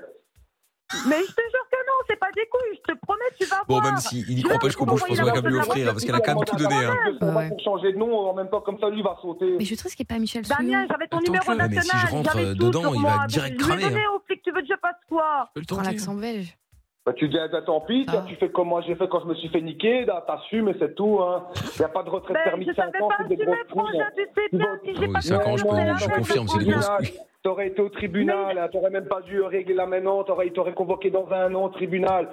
Mais 1.10 1.18
je 1.20 1.34
te 1.34 1.42
jure 1.42 1.68
que 1.70 1.78
non, 1.86 1.98
c'est 2.10 2.16
pas 2.18 2.32
des 2.34 2.46
couilles, 2.48 2.80
je 2.88 2.94
te 2.94 2.98
promets, 3.06 3.20
tu 3.38 3.46
vas 3.46 3.58
Bon, 3.68 3.80
voir. 3.80 3.84
même 3.92 3.98
s'il 3.98 4.20
y 4.32 4.38
Je 4.38 4.44
croit 4.44 4.54
vais 4.54 4.60
pas 4.60 4.68
jusqu'au 4.68 4.86
bout, 4.86 4.98
je 4.98 5.04
pense 5.06 5.20
qu'on 5.20 5.26
va 5.26 5.32
quand 5.34 5.42
même 5.42 5.52
lui 5.52 5.60
offrir, 5.60 5.88
hein, 5.90 5.92
parce 5.92 6.06
qu'elle 6.06 6.16
a 6.16 6.20
quand 6.22 6.36
même 6.36 6.46
tout 6.46 6.56
donné. 6.56 6.76
Hein. 6.86 6.96
On 7.22 7.32
va 7.34 7.38
Ouais. 7.40 7.50
pour 7.50 7.60
changer 7.60 7.92
de 7.92 7.98
nom, 7.98 8.16
en 8.30 8.34
même 8.34 8.50
temps, 8.50 8.62
comme 8.62 8.80
ça, 8.80 8.90
lui 8.90 9.02
va 9.02 9.18
sauter. 9.22 9.56
Mais 9.60 9.66
je 9.66 9.76
trouve 9.76 9.92
qu'il 9.94 10.06
n'y 10.10 10.14
a 10.14 10.16
pas 10.16 10.20
Michel 10.20 10.44
Damien, 10.44 10.88
j'avais 10.90 11.08
ton 11.08 11.18
Attends 11.18 11.26
numéro 11.28 11.46
que- 11.46 11.58
mais 11.58 11.82
si 11.82 11.90
je 11.90 11.94
national, 11.94 12.12
rentre, 12.12 12.38
euh, 12.38 12.54
dedans, 12.56 12.94
il 12.94 13.02
va 13.04 13.28
direct 13.28 13.60
je 13.60 13.66
lui 13.66 13.74
ai 13.74 13.78
cramer, 13.80 14.02
hein. 14.06 14.10
au 14.16 14.20
flic, 14.26 14.42
tu 14.44 14.52
veux 14.52 14.62
que 14.62 14.68
je 14.68 14.80
fasse 14.82 14.96
quoi 15.10 15.50
Je 15.58 15.64
Prends 15.68 15.82
l'accent 15.82 16.14
belge. 16.16 16.56
Bah, 17.06 17.14
tu 17.14 17.28
dis, 17.30 17.38
ah, 17.40 17.48
tant 17.66 17.82
pis, 17.82 18.06
Ah. 18.10 18.24
tu 18.28 18.36
fais 18.36 18.50
comme 18.50 18.68
moi 18.68 18.82
j'ai 18.86 18.94
fait 18.96 19.08
quand 19.08 19.22
je 19.22 19.28
me 19.28 19.36
suis 19.36 19.48
fait 19.50 19.62
niquer, 19.62 20.06
t'assumes 20.28 20.68
et 20.70 20.76
c'est 20.80 20.94
tout. 20.96 21.20
Il 21.76 21.80
n'y 21.80 21.86
a 21.86 21.90
pas 21.90 22.04
de 22.04 22.10
retraite 22.10 22.36
Ben, 22.36 22.44
permis 22.46 22.66
je 22.66 22.72
de 22.72 22.76
5 22.76 22.86
savais 22.92 23.02
ans, 23.04 23.08
pas 23.08 23.16
c'est 23.22 23.28
des 23.30 23.36
grosses 23.46 23.56
couilles. 23.72 23.80
frangin, 23.80 24.10
tu 24.16 24.24
sais 24.24 24.50
bien, 24.58 24.80
si 24.84 24.94
j'ai 24.96 25.08
Oui, 25.08 25.14
pas 25.14 25.22
cinq 25.22 25.48
ans, 25.48 25.56
je 25.58 25.64
peux- 25.64 25.76
la 25.76 25.96
je 25.96 26.08
confirme, 26.10 26.48
c'est 26.50 26.58
des 26.60 26.72
grosses 26.72 26.90
couilles. 26.90 27.14
T'aurais 27.44 27.68
été 27.68 27.82
au 27.82 27.90
tribunal, 27.90 28.58
hein, 28.58 28.68
t'aurais 28.72 28.90
même 28.90 29.08
pas 29.08 29.22
dû 29.22 29.42
régler 29.42 29.74
là 29.76 29.86
maintenant, 29.86 30.24
t'aurais, 30.24 30.48
il 30.48 30.54
t'aurait 30.54 30.74
convoqué 30.74 31.10
dans 31.12 31.32
un 31.32 31.54
an 31.56 31.66
au 31.66 31.70
tribunal. 31.70 32.28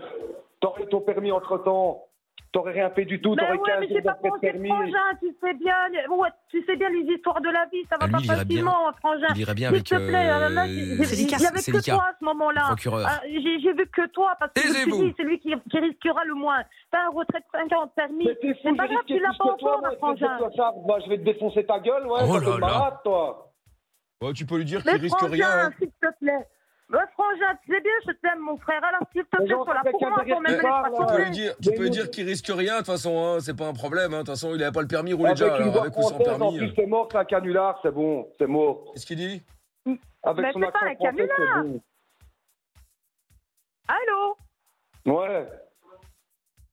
T'aurais 0.61 0.87
ton 0.87 1.01
permis 1.01 1.31
entre 1.31 1.59
temps. 1.59 2.05
T'aurais 2.53 2.73
rien 2.73 2.89
fait 2.91 3.05
du 3.05 3.21
tout, 3.21 3.35
Mais 3.35 3.43
t'aurais 3.43 3.59
ouais, 3.59 3.67
15 3.67 3.81
mais 3.81 3.87
jours 3.89 3.97
j'ai 3.97 4.03
pas 4.03 4.11
d'après 4.13 4.29
pensé, 4.29 4.41
permis. 4.53 4.69
frangin, 4.69 5.11
tu 5.21 5.27
sais 5.43 5.55
bien, 5.55 5.75
ouais, 6.09 6.29
tu 6.49 6.65
sais 6.65 6.77
bien 6.77 6.89
les 6.89 7.01
histoires 7.13 7.41
de 7.41 7.49
la 7.51 7.67
vie, 7.67 7.83
ça 7.91 7.97
va 7.97 8.03
Ah, 8.03 8.07
lui, 8.07 8.13
pas 8.13 8.19
il 8.21 8.27
irait 8.27 8.45
bien. 8.45 8.65
facilement, 8.65 8.93
frangin. 9.03 9.27
Il 9.35 9.41
irait 9.41 9.55
bien 9.55 9.69
S'il 9.71 9.75
avec, 9.75 9.87
te 9.89 9.95
plaît, 9.97 10.31
euh, 10.31 11.05
Célica. 11.05 11.37
il 11.37 11.43
y 11.43 11.47
avait 11.47 11.59
que 11.59 11.91
toi 11.91 12.05
à 12.11 12.15
ce 12.19 12.25
moment-là. 12.25 12.63
Procureur. 12.69 13.07
Ah, 13.11 13.21
J'ai 13.27 13.59
j'ai 13.59 13.73
vu 13.73 13.87
que 13.89 14.07
toi, 14.07 14.37
parce 14.39 14.53
que 14.53 14.61
je 14.63 14.69
me 14.69 14.73
suis 14.73 14.85
Taisez-vous. 14.85 15.05
dit, 15.05 15.15
c'est 15.17 15.23
lui 15.25 15.39
qui, 15.41 15.53
qui 15.69 15.79
risquera 15.81 16.25
le 16.27 16.35
moins. 16.35 16.63
T'as 16.93 17.07
un 17.07 17.09
retrait 17.11 17.41
de 17.41 17.45
5 17.69 17.73
ans 17.77 17.87
de 17.87 17.91
permis. 17.91 18.25
Mais 18.27 18.37
t'es 18.37 18.55
fou, 18.55 18.61
C'est 18.63 18.77
pas 18.77 18.87
grave, 18.87 19.03
tu 19.05 19.19
l'as 19.19 19.35
pas 19.37 19.45
encore, 19.51 19.83
te 19.83 19.97
frangin. 19.97 20.39
moi, 20.87 21.01
je 21.01 21.09
vais 21.11 21.19
te 21.19 21.25
défoncer 21.25 21.65
ta 21.67 21.81
gueule, 21.81 22.07
ouais, 22.07 22.21
Oh 22.23 22.39
là 22.39 22.59
là. 22.61 23.01
toi. 23.03 23.51
Ouais, 24.26 24.33
tu 24.33 24.47
peux 24.47 24.57
lui 24.57 24.64
dire 24.64 24.81
Mais 24.85 24.93
qu'il 24.93 25.02
risque 25.02 25.19
rien. 25.21 25.47
frangin, 25.47 25.66
hein. 25.66 25.73
s'il 25.78 25.88
te 25.90 26.19
plaît. 26.21 26.47
Mais 26.90 26.99
frangin, 27.14 27.54
tu 27.64 27.73
sais 27.73 27.81
bien, 27.81 27.93
je 28.07 28.12
t'aime, 28.12 28.38
mon 28.40 28.57
frère. 28.59 28.85
Alors, 28.85 29.00
s'il 29.12 29.25
te 29.25 29.37
plaît, 29.37 29.47
quelqu'un 29.47 29.57
moi, 30.11 30.16
derrière 30.25 30.37
quand 30.37 30.40
même, 30.43 30.57
me 30.57 30.62
pas. 30.62 30.90
Tu 30.90 31.16
peux 31.16 31.23
lui 31.25 31.31
dire, 31.31 31.54
tu 31.62 31.71
peux 31.73 31.83
lui 31.83 31.90
dire 31.90 32.11
qu'il 32.11 32.26
risque 32.26 32.47
rien, 32.49 32.75
de 32.75 32.78
toute 32.78 32.87
façon, 32.87 33.19
hein, 33.25 33.40
c'est 33.40 33.57
pas 33.57 33.66
un 33.66 33.73
problème. 33.73 34.12
hein. 34.12 34.19
De 34.19 34.23
toute 34.23 34.28
façon, 34.28 34.54
il 34.54 34.62
avait 34.62 34.71
pas 34.73 34.83
le 34.83 34.87
permis, 34.88 35.12
roulait 35.14 35.31
Avec 35.31 35.38
déjà, 35.43 35.54
alors 35.54 35.81
avec 35.81 35.97
ou 35.97 36.02
sans 36.02 36.14
en 36.14 36.19
permis. 36.19 36.59
plus, 36.59 36.73
c'est 36.76 36.87
mort, 36.87 37.09
c'est 37.11 37.19
un 37.19 37.25
canular, 37.25 37.78
c'est 37.83 37.90
bon, 37.90 38.28
c'est 38.38 38.47
mort. 38.47 38.90
Qu'est-ce 38.93 39.07
qu'il 39.07 39.16
dit? 39.16 39.43
Avec 40.23 40.45
Mais 40.47 40.52
son 40.52 40.61
c'est 40.61 40.71
pas 40.73 40.85
un 40.85 40.95
canular. 40.95 41.64
Allô? 43.88 44.37
Ouais. 45.07 45.49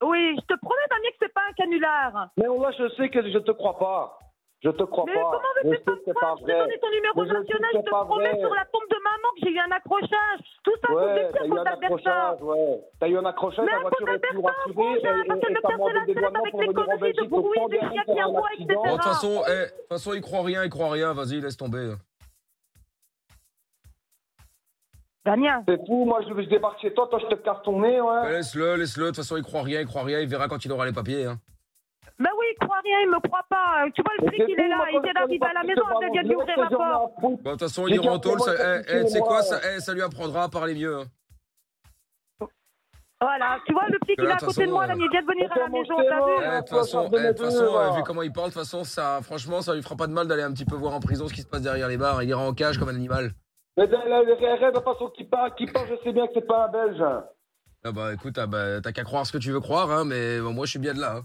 Oui, 0.03 0.36
je 0.39 0.46
te 0.46 0.60
promets, 0.60 0.88
Damien, 0.89 1.10
que 1.12 1.15
c'est 1.20 1.34
pas 1.34 1.41
un 1.50 1.53
canular. 1.53 2.29
Mais 2.38 2.46
là, 2.46 2.72
je 2.77 2.89
sais 2.96 3.10
que 3.10 3.22
je 3.31 3.38
te 3.38 3.51
crois 3.51 3.77
pas. 3.77 4.20
Je 4.63 4.70
te 4.70 4.84
crois 4.84 5.06
Mais 5.08 5.15
pas. 5.15 5.22
comment 5.32 5.41
je 5.63 5.70
veux-tu 5.70 5.84
pas 5.84 5.91
me 5.91 6.13
croire 6.13 6.38
Je 6.38 6.44
vrai. 6.44 6.60
donné 6.60 6.77
ton 6.80 6.89
numéro 6.91 7.22
Mais 7.25 7.34
national, 7.34 7.70
je 7.74 7.80
te 7.82 7.89
promets 7.89 8.30
vrai. 8.30 8.39
sur 8.39 8.53
la 8.53 8.65
tombe 8.65 8.88
de 8.91 9.00
maman 9.01 9.30
que 9.34 9.39
j'ai 9.41 9.51
eu 9.51 9.60
un 9.60 9.72
accrochage. 9.72 10.41
Tout 10.63 10.77
ça, 10.86 10.94
Ouais, 10.94 11.01
c'est 11.32 11.34
t'as 11.34 11.41
des 11.41 11.48
eu 11.48 11.50
faute 11.50 11.60
un 11.60 11.63
d'Alberta. 11.63 11.86
accrochage, 11.86 12.41
ouais. 12.44 12.82
T'as 13.00 13.08
eu 13.10 13.18
un 13.18 13.25
accrochage, 13.25 13.65
Mais 13.65 13.72
la 13.72 13.80
voiture 13.80 14.10
est 14.10 14.20
plus 14.20 14.38
rassurée 14.38 14.94
et, 14.94 15.01
parce 15.01 15.39
que 15.41 15.48
et, 15.50 15.53
le 15.53 15.58
et 15.58 15.62
t'as 15.62 15.68
père 15.68 15.77
demandé 15.77 15.94
de 15.94 15.98
la 15.98 16.06
des 16.06 16.13
tête 16.13 16.22
douanements 16.22 16.39
avec 16.41 16.51
pour 16.51 16.62
les 16.62 16.68
venir 16.68 16.80
en 16.80 16.86
conneries 16.86 16.98
de 16.98 17.01
Belgique 17.01 17.30
pour 17.32 17.70
des 17.70 17.80
un 17.80 17.89
chiens 17.91 18.03
pour 18.06 18.13
qui 18.13 18.20
un 18.22 18.46
accident. 18.53 18.84
de 18.86 18.89
toute 18.91 19.03
façon, 19.03 19.41
eh, 19.48 19.51
de 19.51 19.65
toute 19.65 19.88
façon, 19.89 20.13
il 20.13 20.22
croit 20.22 20.44
rien, 20.44 20.63
il 20.63 20.70
croit 20.70 20.91
rien. 20.91 21.13
Vas-y, 21.13 21.41
laisse 21.41 21.58
tomber. 21.58 21.96
Damien, 25.25 25.63
C'est 25.68 25.86
fou, 25.86 26.06
moi 26.06 26.22
je, 26.27 26.34
débarque 26.50 26.82
chez 26.82 26.94
toi, 26.94 27.08
toi 27.10 27.20
je 27.20 27.27
te 27.27 27.36
casse 27.41 27.62
ton 27.63 27.80
nez, 27.82 28.01
Ouais, 28.01 28.08
ouais. 28.10 28.32
Laisse-le, 28.32 28.75
laisse-le. 28.75 29.03
De 29.06 29.10
toute 29.10 29.18
façon, 29.18 29.38
il 29.38 29.44
croit 29.44 29.62
rien, 29.62 29.82
il 29.82 29.86
croit 29.88 30.03
rien. 30.03 30.20
Il 30.20 30.27
verra 30.27 30.48
quand 30.48 30.63
il 30.65 30.72
aura 30.72 30.86
les 30.86 30.94
papiers. 30.94 31.25
Hein. 31.25 31.38
Ben 32.22 32.30
oui, 32.40 32.46
il 32.51 32.58
croit 32.66 32.80
rien, 32.84 33.00
il 33.04 33.10
me 33.10 33.20
croit 33.28 33.46
pas. 33.50 33.86
Tu 33.96 34.01
vois, 34.01 34.13
le 34.20 34.28
c'est 34.30 34.46
il 34.51 34.60
est 34.60 34.68
là, 34.68 34.86
il 34.92 35.01
vient 35.01 35.13
d'arriver 35.13 35.46
à 35.46 35.54
la 35.54 35.63
maison, 35.63 35.82
il 36.01 36.12
vient 36.12 36.24
ce 36.24 36.28
d'ouvrir 36.28 36.56
que 36.56 36.62
la 36.62 36.70
porte. 36.70 37.13
de 37.22 37.50
toute 37.51 37.60
façon, 37.60 37.88
il 37.88 37.96
est 37.96 38.08
en 38.10 38.20
tôle. 38.20 38.40
c'est 38.42 39.04
tu 39.06 39.08
sais 39.10 39.20
quoi, 39.20 39.42
ça, 39.44 39.60
eh, 39.75 39.80
ça 39.80 39.94
lui 39.94 40.01
apprendra 40.01 40.44
à 40.44 40.50
parler 40.50 40.75
mieux. 40.75 40.98
hein. 41.00 41.06
Voilà, 43.24 43.60
tu 43.68 43.74
vois, 43.74 43.84
le 43.88 44.00
flic, 44.04 44.18
Que 44.18 44.24
il 44.24 44.30
est 44.30 44.32
à 44.32 44.36
de 44.36 44.40
côté 44.40 44.54
toute 44.62 44.66
de 44.66 44.72
moi, 44.72 44.88
là, 44.88 44.96
il 44.98 45.08
vient 45.10 45.22
de 45.22 45.28
venir 45.28 45.51
à 45.51 45.60
la 45.60 45.68
maison, 45.70 45.94
t'as 45.96 46.25
vu 46.25 46.32
Eh, 46.40 46.50
De 46.56 46.60
toute 46.62 46.70
façon, 46.70 47.08
eh, 47.13 47.20
de 47.22 47.28
toute 47.34 47.46
façon, 47.46 47.66
eh, 47.70 47.74
là. 47.75 47.92
vu 47.92 48.04
comment 48.04 48.22
il 48.24 48.32
parle, 48.34 48.48
de 48.50 48.54
toute 48.54 48.62
façon, 48.63 48.84
ça, 48.84 49.20
franchement, 49.22 49.62
ça 49.62 49.75
lui 49.75 49.84
fera 49.84 49.96
pas 49.96 50.08
de 50.08 50.12
mal 50.12 50.28
d'aller 50.28 50.42
un 50.42 50.51
petit 50.51 50.66
peu 50.66 50.75
voir 50.75 50.96
en 50.96 51.00
prison 51.00 51.28
ce 51.28 51.34
qui 51.34 51.42
se 51.42 51.48
passe 51.48 51.62
derrière 51.62 51.88
les 51.88 51.98
barres. 51.98 52.24
Il 52.24 52.30
ira 52.30 52.42
en 52.42 52.54
cage 52.56 52.80
comme 52.80 52.90
un 52.90 52.96
animal. 52.96 53.32
Mais 53.78 53.86
de- 53.88 53.94
de 54.72 54.80
façon 54.80 55.10
qui 55.16 55.24
parle, 55.24 55.54
qui 55.54 55.68
parle, 55.68 55.88
je 55.88 56.04
sais 56.04 56.12
bien 56.12 56.25
que 56.25 56.32
c'est 56.34 56.48
pas 56.48 56.66
un 56.66 56.70
Belge. 56.70 57.04
Ah 57.84 57.92
bah 57.92 58.12
écoute, 58.13 58.38
ah 58.40 58.48
bah, 58.48 58.82
t'as 58.82 58.92
qu'à 58.92 59.04
croire 59.04 59.25
ce 59.28 59.32
que 59.32 59.38
tu 59.38 59.51
veux 59.51 59.60
croire, 59.60 59.92
hein, 59.92 60.04
mais 60.04 60.40
bon, 60.40 60.51
moi 60.54 60.66
je 60.66 60.72
suis 60.72 60.80
bien 60.80 60.94
de 60.96 61.00
là. 61.00 61.22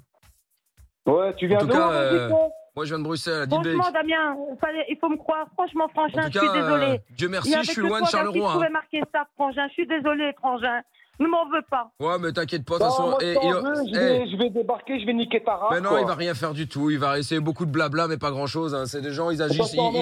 Hein. 1.06 1.12
Ouais, 1.12 1.34
tu 1.34 1.46
viens 1.46 1.58
En 1.58 1.60
tout 1.60 1.66
d'où, 1.66 1.72
cas, 1.72 1.90
euh, 1.92 2.28
Moi 2.74 2.84
je 2.84 2.90
viens 2.90 2.98
de 2.98 3.04
Bruxelles, 3.04 3.42
à. 3.42 3.46
Franchement, 3.48 3.90
Damien, 3.92 4.36
fallait- 4.60 4.84
il 4.88 4.96
faut 5.00 5.08
me 5.08 5.16
croire. 5.16 5.46
Franchement, 5.54 5.84
En 5.84 5.88
frangin, 5.88 6.28
je 6.32 6.38
suis 6.38 6.48
euh, 6.48 6.52
désolée. 6.52 7.00
Dieu 7.16 7.28
merci, 7.28 7.54
je 7.62 7.70
suis 7.70 7.80
loin 7.80 8.00
de 8.00 8.04
Damien, 8.04 8.24
Charleroi. 8.24 8.52
pouvais 8.52 8.66
hein. 8.66 8.70
marquer 8.72 9.00
ça, 9.14 9.24
frangin. 9.36 9.66
Je 9.68 9.72
suis 9.72 9.86
désolée, 9.86 10.32
frangin. 10.38 10.80
Ne 11.18 11.28
m'en 11.28 11.46
veux 11.48 11.62
pas. 11.70 11.90
Ouais, 11.98 12.18
mais 12.20 12.30
t'inquiète 12.30 12.66
pas, 12.66 12.74
de 12.74 12.80
toute 12.84 12.88
Non, 12.90 12.94
façon. 13.12 13.16
je 13.22 13.26
eh, 13.26 13.34
t'en 13.36 13.40
il- 13.42 13.54
veux, 13.54 13.74
je, 13.86 13.94
eh, 13.94 13.98
vais, 13.98 14.28
je 14.30 14.36
vais 14.36 14.50
débarquer, 14.50 15.00
je 15.00 15.06
vais 15.06 15.14
niquer 15.14 15.42
ta 15.42 15.56
race. 15.56 15.70
Mais 15.72 15.80
non, 15.80 15.88
quoi. 15.90 16.00
il 16.02 16.06
va 16.06 16.14
rien 16.14 16.34
faire 16.34 16.52
du 16.52 16.68
tout. 16.68 16.90
Il 16.90 16.98
va 16.98 17.18
essayer 17.18 17.40
beaucoup 17.40 17.64
de 17.64 17.70
blabla, 17.70 18.06
mais 18.06 18.18
pas 18.18 18.30
grand 18.30 18.46
chose. 18.46 18.76
C'est 18.84 19.00
des 19.00 19.12
gens, 19.12 19.30
ils 19.30 19.40
agissent. 19.40 19.72
Ils, 19.72 19.80
hein, 19.80 19.92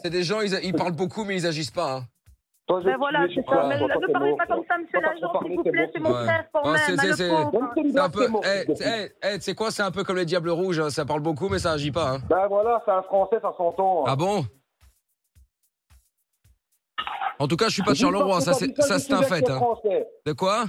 c'est 0.00 0.10
des, 0.10 0.22
gens, 0.22 0.40
ils, 0.42 0.54
ils 0.62 0.72
parlent 0.74 0.92
beaucoup, 0.92 1.24
mais 1.24 1.34
ils 1.34 1.46
agissent 1.46 1.72
pas. 1.72 1.92
hein. 1.96 2.02
Ben 2.66 2.96
voilà, 2.96 3.26
c'est 3.34 3.44
ça. 3.44 3.66
Mais 3.68 3.78
ne 3.78 4.12
parlez 4.12 4.34
pas 4.36 4.46
comme 4.46 4.64
ça, 4.66 4.78
monsieur 4.78 5.00
l'agent, 5.00 5.32
s'il 5.42 5.56
vous 5.56 5.62
plaît. 5.64 5.90
C'est 5.92 6.00
mon 6.00 6.10
Ouais. 6.14 6.24
frère 6.24 6.44
c'est- 6.78 6.96
c'est- 6.96 7.12
c'est- 7.12 7.28
pauvre. 7.28 7.52
Même 7.52 7.92
C'est 7.92 8.00
un 8.00 8.04
c'est 8.06 8.10
peu. 8.10 8.26
sais 9.40 9.54
quoi, 9.54 9.70
c'est 9.70 9.82
un 9.82 9.90
peu 9.90 10.02
comme 10.02 10.16
les 10.16 10.24
Diables 10.24 10.48
Rouges. 10.50 10.80
hein? 10.80 10.88
Ça 10.90 11.04
parle 11.04 11.20
beaucoup, 11.20 11.48
mais 11.50 11.58
ça 11.58 11.72
agit 11.72 11.92
pas. 11.92 12.12
hein. 12.14 12.18
Ben 12.30 12.46
voilà, 12.48 12.80
c'est 12.86 12.90
un 12.92 13.02
français, 13.02 13.36
ça 13.42 13.52
s'entend. 13.56 14.04
Ah 14.06 14.16
bon? 14.16 14.44
En 17.38 17.48
tout 17.48 17.56
cas, 17.56 17.66
je 17.68 17.74
suis 17.74 17.82
pas 17.82 17.94
Charleroi. 17.94 18.26
parce 18.28 18.44
Ça, 18.44 18.52
c'est 18.54 18.72
c'est 18.98 19.12
un 19.12 19.22
fait. 19.22 19.48
hein. 19.50 19.60
De 20.24 20.32
quoi? 20.32 20.64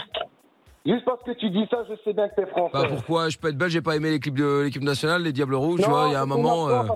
Juste 0.85 1.05
parce 1.05 1.23
que 1.23 1.31
tu 1.31 1.49
dis 1.49 1.65
ça, 1.71 1.77
je 1.89 1.95
sais 2.03 2.13
bien 2.13 2.29
que 2.29 2.35
t'es 2.35 2.45
français. 2.45 2.69
Bah 2.73 2.83
pourquoi 2.87 3.29
Je 3.29 3.39
peux 3.39 3.47
être 3.49 3.57
belge. 3.57 3.71
J'ai 3.71 3.81
pas 3.81 3.95
aimé 3.95 4.11
l'équipe 4.11 4.35
de 4.37 4.61
l'équipe 4.65 4.83
nationale, 4.83 5.23
les 5.23 5.31
Diables 5.31 5.55
Rouges. 5.55 5.81
tu 5.81 5.89
vois, 5.89 6.05
il 6.07 6.11
y 6.13 6.15
a 6.15 6.21
un 6.21 6.27
moment. 6.27 6.69
euh, 6.69 6.83
l'autre 6.83 6.95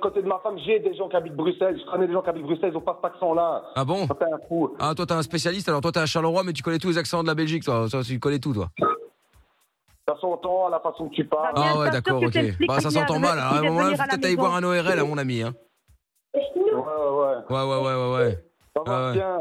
côté 0.00 0.22
de 0.22 0.28
ma 0.28 0.38
femme, 0.38 0.56
j'ai 0.64 0.78
des 0.80 0.94
gens 0.94 1.08
qui 1.10 1.16
habitent 1.16 1.36
Bruxelles. 1.36 1.78
Je 1.78 1.84
connais 1.90 2.06
des 2.06 2.12
gens 2.14 2.22
qui 2.22 2.30
habitent 2.30 2.44
Bruxelles, 2.44 2.70
ils 2.72 2.76
ont 2.76 2.80
pas 2.80 2.98
cet 3.02 3.12
accent-là. 3.12 3.62
Ah 3.74 3.84
bon 3.84 4.06
Ça 4.06 4.16
un 4.22 4.38
fou. 4.48 4.74
Ah 4.80 4.94
toi 4.94 5.04
t'es 5.04 5.12
un 5.12 5.22
spécialiste. 5.22 5.68
Alors 5.68 5.82
toi 5.82 5.92
t'es 5.92 6.00
à 6.00 6.06
Charleroi, 6.06 6.42
mais 6.42 6.54
tu 6.54 6.62
connais 6.62 6.78
tous 6.78 6.88
les 6.88 6.96
accents 6.98 7.22
de 7.22 7.28
la 7.28 7.34
Belgique. 7.34 7.64
Toi, 7.64 7.86
Toi, 7.90 8.02
tu 8.02 8.18
connais 8.18 8.38
tout, 8.38 8.54
toi. 8.54 8.68
Ça 10.08 10.16
s'entend 10.20 10.66
à 10.66 10.70
la 10.70 10.80
façon 10.80 11.08
que 11.08 11.14
tu 11.14 11.24
parles. 11.24 11.52
Ah 11.54 11.78
ouais, 11.78 11.90
d'accord, 11.90 12.22
ok. 12.22 12.36
Bah 12.66 12.80
ça 12.80 12.90
s'entend 12.90 13.18
mal. 13.18 13.38
Alors 13.38 13.52
à 13.52 13.56
un 13.58 13.60
venir 13.60 13.96
faut 13.96 14.02
peut-être 14.08 14.24
aller 14.24 14.36
voir 14.36 14.54
un 14.54 14.64
ORL, 14.64 14.98
à 14.98 15.04
mon 15.04 15.18
ami. 15.18 15.42
Hein. 15.42 15.52
Ouais, 16.34 16.42
ouais. 16.72 17.36
Ouais, 17.50 17.62
ouais, 17.62 17.80
ouais, 17.80 17.94
ouais, 17.94 18.12
ouais. 18.16 18.38
Ça 18.74 18.82
va 18.84 18.86
Ah 18.86 19.06
ouais. 19.08 19.12
bien. 19.12 19.38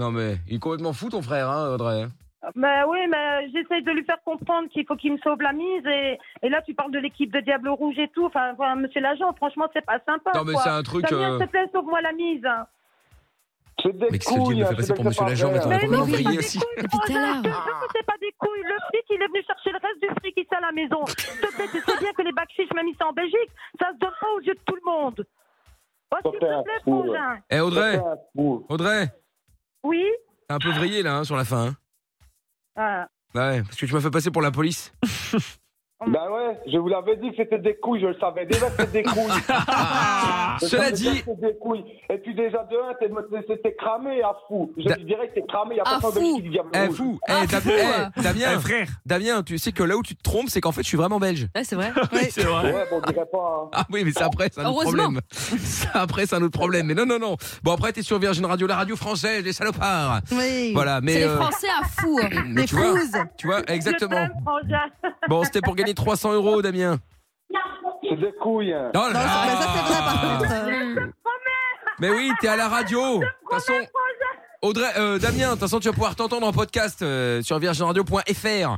Non 0.00 0.10
mais 0.10 0.36
il 0.48 0.56
est 0.56 0.58
complètement 0.58 0.94
fou 0.94 1.10
ton 1.10 1.20
frère, 1.20 1.50
hein, 1.50 1.74
Audrey. 1.74 2.06
Mais 2.54 2.82
oui, 2.88 3.00
mais 3.10 3.50
j'essaye 3.52 3.82
de 3.82 3.90
lui 3.92 4.02
faire 4.04 4.16
comprendre 4.24 4.66
qu'il 4.70 4.86
faut 4.86 4.96
qu'il 4.96 5.12
me 5.12 5.18
sauve 5.18 5.42
la 5.42 5.52
mise. 5.52 5.84
Et, 5.86 6.18
et 6.42 6.48
là, 6.48 6.62
tu 6.62 6.72
parles 6.72 6.90
de 6.90 6.98
l'équipe 6.98 7.30
de 7.30 7.40
Diable 7.40 7.68
Rouge 7.68 7.98
et 7.98 8.08
tout. 8.08 8.24
Enfin, 8.24 8.52
enfin, 8.54 8.76
monsieur 8.76 9.02
l'agent, 9.02 9.30
franchement, 9.34 9.66
c'est 9.74 9.84
pas 9.84 9.98
sympa. 10.06 10.32
Non 10.34 10.44
mais 10.44 10.54
c'est 10.54 10.70
un 10.70 10.82
truc. 10.82 11.04
Damien, 11.04 11.32
euh, 11.34 11.38
s'il 11.38 11.46
te 11.46 11.50
plaît, 11.50 11.66
sauve-moi 11.70 12.00
la 12.00 12.12
mise. 12.12 12.48
C'est 13.82 13.92
des 13.96 14.08
Mais 14.10 14.18
couilles. 14.18 14.56
il 14.56 14.60
me 14.60 14.64
fait 14.66 14.76
passer 14.76 14.94
pour 14.94 15.04
monsieur 15.04 15.24
l'agent, 15.26 15.50
mais 15.52 15.58
as 15.58 15.66
Mais 15.66 15.80
combien 15.80 15.98
non, 15.98 16.06
de 16.06 16.12
c'est 16.12 18.06
pas 18.06 18.16
des 18.20 18.32
couilles? 18.38 18.64
Le 18.64 18.76
flic, 18.88 19.04
il 19.10 19.22
est 19.22 19.28
venu 19.28 19.42
chercher 19.46 19.70
le 19.72 19.78
reste 19.86 20.00
du 20.02 20.08
fric 20.20 20.34
ici 20.38 20.54
à 20.56 20.60
la 20.60 20.72
maison. 20.72 21.04
S'il 21.06 21.40
te 21.40 21.54
plaît, 21.56 21.68
tu 21.70 21.80
sais 21.80 21.98
bien 21.98 22.12
que 22.12 22.22
les 22.22 22.32
bacs 22.32 22.48
même 22.74 22.88
ici 22.88 23.02
en 23.02 23.12
Belgique, 23.12 23.50
ça 23.78 23.88
se 23.92 23.98
donne 23.98 24.16
pas 24.18 24.26
aux 24.36 24.40
yeux 24.40 24.54
de 24.54 24.60
tout 24.64 24.76
le 24.76 24.90
monde. 24.90 25.26
Oh, 26.12 26.16
s'il 26.22 26.32
te 26.32 26.38
plaît, 26.38 26.80
frangin. 26.82 27.38
Eh 27.50 27.60
Audrey. 27.60 28.00
Audrey, 28.68 29.08
Oui 29.82 30.04
t'es 30.50 30.54
un 30.54 30.58
peu 30.58 30.70
vrillé 30.70 31.02
là 31.02 31.18
hein, 31.18 31.24
sur 31.24 31.36
la 31.36 31.44
fin. 31.44 31.68
Hein. 31.68 31.76
Ah. 32.76 33.08
Bah 33.34 33.50
ouais, 33.50 33.62
parce 33.62 33.76
que 33.76 33.86
tu 33.86 33.94
m'as 33.94 34.00
fait 34.00 34.10
passer 34.10 34.30
pour 34.30 34.42
la 34.42 34.50
police. 34.50 34.92
Ben 36.06 36.30
ouais, 36.30 36.58
je 36.66 36.78
vous 36.78 36.88
l'avais 36.88 37.16
dit 37.16 37.28
que 37.30 37.36
c'était 37.36 37.58
des 37.58 37.76
couilles, 37.76 38.00
je 38.00 38.06
le 38.06 38.16
savais 38.18 38.46
déjà 38.46 38.70
que 38.70 38.82
c'était 38.84 39.02
des 39.02 39.02
couilles. 39.02 39.20
Je 40.60 40.66
Cela 40.66 40.82
savais 40.84 40.90
déjà 40.92 41.10
dit, 41.12 41.18
que 41.22 41.24
c'était 41.30 41.46
des 41.52 41.58
couilles. 41.58 41.84
Et 42.10 42.18
puis 42.18 42.34
déjà 42.34 42.58
de 42.70 42.76
un, 42.76 42.94
t'es- 42.98 43.46
t'es 43.46 43.56
t'es 43.62 43.74
cramé 43.76 44.22
à 44.22 44.32
fou. 44.48 44.72
Je 44.76 44.84
Da- 44.88 44.96
te 44.96 45.00
dirais 45.02 45.28
que 45.28 45.34
t'es 45.34 45.44
cramé, 45.46 45.76
y 45.76 45.80
a 45.80 45.84
Ah, 45.86 45.98
pas 46.00 46.08
de 46.10 46.14
fou. 46.14 46.36
qui 46.36 46.42
dit 46.42 46.48
diable 46.50 46.68
eh 46.74 46.86
rouge. 46.86 46.96
fou, 46.96 47.18
eh, 47.28 47.32
Ah, 47.32 47.46
Dam- 47.46 47.60
fou, 47.62 47.70
eh. 47.70 48.20
Damien, 48.22 48.46
Eh, 48.56 48.58
frère. 48.60 48.86
Damien, 49.06 49.42
tu 49.42 49.58
sais 49.58 49.72
que 49.72 49.82
là 49.82 49.96
où 49.96 50.02
tu 50.02 50.16
te 50.16 50.22
trompes, 50.22 50.48
c'est 50.48 50.60
qu'en 50.60 50.72
fait 50.72 50.82
je 50.82 50.88
suis 50.88 50.96
vraiment 50.96 51.18
belge. 51.18 51.46
Ouais, 51.54 51.64
c'est 51.64 51.76
vrai. 51.76 51.92
Oui, 52.12 52.20
c'est 52.30 52.42
vrai. 52.44 52.72
Ouais, 52.72 52.84
bon, 52.90 53.00
on 53.06 53.10
dirait 53.12 53.26
pas. 53.30 53.60
hein. 53.64 53.68
Ah 53.74 53.84
oui, 53.90 54.02
mais 54.04 54.10
c'est 54.12 54.22
après, 54.22 54.48
c'est 54.52 54.60
un 54.60 54.64
autre 54.66 54.82
Heureusement. 54.82 55.02
problème. 55.04 55.20
Ça, 55.30 55.88
après, 55.94 56.26
c'est 56.26 56.36
un 56.36 56.42
autre 56.42 56.58
problème. 56.58 56.86
Mais 56.86 56.94
non, 56.94 57.06
non, 57.06 57.18
non. 57.18 57.36
Bon, 57.62 57.72
après, 57.72 57.92
t'es 57.92 58.02
sur 58.02 58.18
Virgin 58.18 58.44
Radio, 58.46 58.66
la 58.66 58.76
radio 58.76 58.96
française, 58.96 59.44
les 59.44 59.52
salopards. 59.52 60.20
Oui. 60.32 60.72
Voilà, 60.74 61.00
mais. 61.00 61.12
C'est 61.12 61.18
les 61.20 61.24
euh, 61.26 61.36
Français 61.36 61.68
à 61.80 61.84
fou. 61.86 62.18
hein. 62.22 62.28
mais 62.48 62.62
Les 62.62 62.66
tu 62.66 62.74
vois, 62.74 62.84
frouzes. 62.96 63.18
tu 63.38 63.46
vois, 63.46 63.60
exactement. 63.70 64.26
Bon, 65.28 65.44
c'était 65.44 65.60
pour 65.60 65.74
gagner 65.74 65.89
300 65.94 66.32
euros, 66.34 66.62
Damien. 66.62 66.98
C'est 68.08 68.16
des 68.16 68.32
couilles. 68.40 68.72
hein. 68.72 68.90
Oh 68.94 68.98
là 68.98 69.08
Non, 69.08 69.12
là. 69.12 69.20
ça, 69.28 69.42
mais 69.46 69.52
ça, 69.52 69.68
c'est 69.74 69.92
vrai, 69.92 69.98
par 70.00 70.20
contre. 70.20 70.52
euh, 70.52 71.12
Mais 72.00 72.10
oui, 72.10 72.32
t'es 72.40 72.48
à 72.48 72.56
la 72.56 72.68
radio. 72.68 73.18
De 73.18 73.24
toute 73.24 73.50
façon, 73.50 73.72
Audrey, 74.62 74.90
euh, 74.98 75.18
Damien, 75.18 75.46
de 75.46 75.50
toute 75.52 75.60
façon, 75.60 75.78
tu 75.80 75.88
vas 75.88 75.92
pouvoir 75.94 76.16
t'entendre 76.16 76.46
en 76.46 76.52
podcast 76.52 77.02
euh, 77.02 77.42
sur 77.42 77.58
virginradio.fr. 77.58 78.76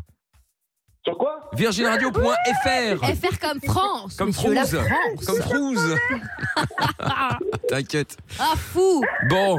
Sur 1.05 1.19
quoi? 1.19 1.51
Virginradio.fr. 1.55 3.05
FR 3.05 3.39
comme 3.41 3.61
France. 3.61 4.17
Comme 4.17 4.29
monsieur, 4.29 4.53
la 4.55 4.65
Frouze. 4.65 4.87
France. 4.87 5.27
Comme 5.27 5.43
Frouze. 5.43 5.97
T'inquiète. 7.69 8.17
Ah, 8.39 8.55
fou. 8.57 9.03
Bon. 9.29 9.59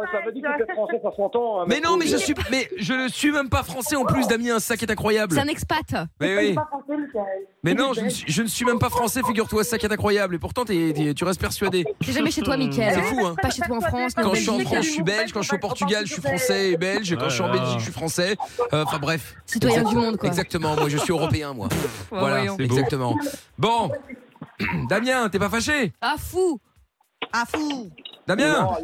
Ouais, 0.00 0.06
Ça 0.12 0.24
veut 0.24 0.32
dire 0.32 0.42
que 0.58 0.64
t'es 0.64 0.72
français, 0.72 1.00
ça 1.02 1.10
s'entend. 1.16 1.60
hein, 1.60 1.64
Mais 1.68 1.80
non, 1.80 1.96
mais 1.96 2.06
je 2.06 2.16
suis, 2.16 2.34
mais 2.50 2.68
je 2.76 2.92
ne 2.94 3.08
suis 3.08 3.30
même 3.32 3.48
pas 3.48 3.62
français 3.62 3.96
en 3.96 4.04
plus, 4.04 4.26
Damien. 4.26 4.58
C'est 4.58 4.68
ça 4.68 4.76
qui 4.76 4.84
est 4.84 4.90
incroyable. 4.90 5.34
C'est 5.34 5.40
un 5.40 5.46
expat. 5.48 5.94
Mais 6.20 6.36
oui. 6.38 6.56
Mais 7.62 7.74
non, 7.74 7.92
je 7.92 8.00
ne, 8.00 8.08
suis, 8.08 8.24
je 8.32 8.42
ne 8.42 8.46
suis 8.48 8.64
même 8.64 8.78
pas 8.78 8.88
français, 8.88 9.20
figure-toi, 9.26 9.64
ça 9.64 9.76
qui 9.78 9.84
est 9.86 9.92
incroyable. 9.92 10.34
Et 10.34 10.38
pourtant, 10.38 10.64
t'es- 10.64 10.92
t'es- 10.94 11.12
tu 11.14 11.24
restes 11.24 11.40
persuadé. 11.40 11.84
T'es 12.04 12.12
jamais 12.12 12.30
chez 12.30 12.40
toi, 12.42 12.56
Mickaël. 12.56 12.94
C'est 12.94 13.02
fou, 13.02 13.26
hein. 13.26 13.34
Pas 13.40 13.50
chez 13.50 13.62
toi 13.62 13.76
en 13.76 13.80
France, 13.80 14.12
en 14.16 14.22
Quand 14.22 14.34
je 14.34 14.40
suis 14.40 14.48
en 14.50 14.52
Belgique. 14.56 14.72
France, 14.72 14.84
je 14.86 14.90
suis 14.90 15.02
belge. 15.02 15.32
Quand 15.32 15.42
je 15.42 15.48
suis 15.48 15.56
au 15.56 15.60
Portugal, 15.60 16.06
je 16.06 16.12
suis 16.14 16.22
français 16.22 16.70
et 16.70 16.76
belge. 16.76 17.14
Quand 17.16 17.28
je 17.28 17.34
suis 17.34 17.42
en. 17.42 17.50
Belgique, 17.50 17.78
je 17.78 17.84
suis 17.84 17.92
français. 17.92 18.36
Euh, 18.72 18.84
Enfin 18.86 18.98
bref. 18.98 19.34
Citoyen 19.46 19.82
du 19.84 19.94
monde, 19.94 20.16
quoi. 20.16 20.28
Exactement. 20.28 20.74
Moi, 20.76 20.88
je 20.88 20.96
suis 20.98 21.12
européen, 21.12 21.52
moi. 21.52 21.68
Voilà, 22.10 22.36
voyons. 22.38 22.56
C'est 22.58 22.66
beau. 22.66 22.74
exactement. 22.76 23.14
Bon, 23.58 23.90
Damien, 24.88 25.28
t'es 25.28 25.38
pas 25.38 25.48
fâché? 25.48 25.92
Ah, 26.00 26.14
fou. 26.18 26.58
Ah, 27.32 27.44
fou. 27.46 27.90
Damien, 28.26 28.62
Non, 28.62 28.70
à. 28.72 28.78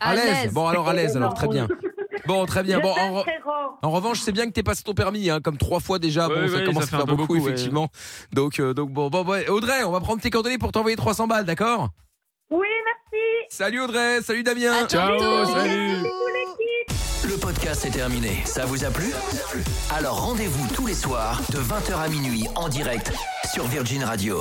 À 0.00 0.14
l'aise. 0.14 0.52
Bon, 0.52 0.66
alors 0.66 0.88
à 0.88 0.92
l'aise, 0.94 1.16
alors 1.16 1.34
très 1.34 1.48
bien. 1.48 1.68
Bon, 2.26 2.44
très 2.44 2.62
bien. 2.62 2.78
Bon, 2.80 2.90
en, 2.92 3.20
re- 3.20 3.22
frérot. 3.22 3.78
en 3.82 3.90
revanche, 3.90 4.20
c'est 4.20 4.30
bien 4.30 4.46
que 4.46 4.50
t'aies 4.52 4.62
passé 4.62 4.82
ton 4.84 4.92
permis, 4.94 5.30
hein, 5.30 5.40
comme 5.40 5.56
trois 5.56 5.80
fois 5.80 5.98
déjà. 5.98 6.28
Ouais, 6.28 6.42
bon, 6.42 6.48
ça 6.48 6.54
ouais, 6.58 6.64
commence 6.64 6.84
ça 6.84 6.96
à 6.96 6.98
faire 7.04 7.16
beaucoup, 7.16 7.34
ouais. 7.34 7.40
effectivement. 7.40 7.88
Donc, 8.32 8.60
euh, 8.60 8.74
donc 8.74 8.90
bon, 8.90 9.08
bon, 9.08 9.24
ouais. 9.24 9.48
Audrey, 9.48 9.82
on 9.84 9.90
va 9.90 10.00
prendre 10.00 10.20
tes 10.20 10.30
coordonnées 10.30 10.58
pour 10.58 10.70
t'envoyer 10.70 10.96
300 10.96 11.26
balles, 11.26 11.44
d'accord? 11.46 11.88
Oui, 12.50 12.68
merci. 12.84 13.24
Salut 13.48 13.80
Audrey, 13.80 14.20
salut 14.22 14.42
Damien. 14.42 14.84
À 14.84 14.86
Ciao, 14.86 15.16
bientôt. 15.16 15.44
salut. 15.46 15.96
Le 17.24 17.36
podcast 17.40 17.84
est 17.86 17.90
terminé. 17.90 18.42
Ça 18.44 18.66
vous 18.66 18.84
a 18.84 18.90
plu? 18.90 19.06
Alors 19.96 20.20
rendez-vous 20.26 20.72
tous 20.74 20.86
les 20.86 20.94
soirs 20.94 21.40
de 21.50 21.58
20h 21.58 21.94
à 22.04 22.08
minuit 22.08 22.46
en 22.54 22.68
direct 22.68 23.12
sur 23.52 23.64
Virgin 23.66 24.04
Radio. 24.04 24.36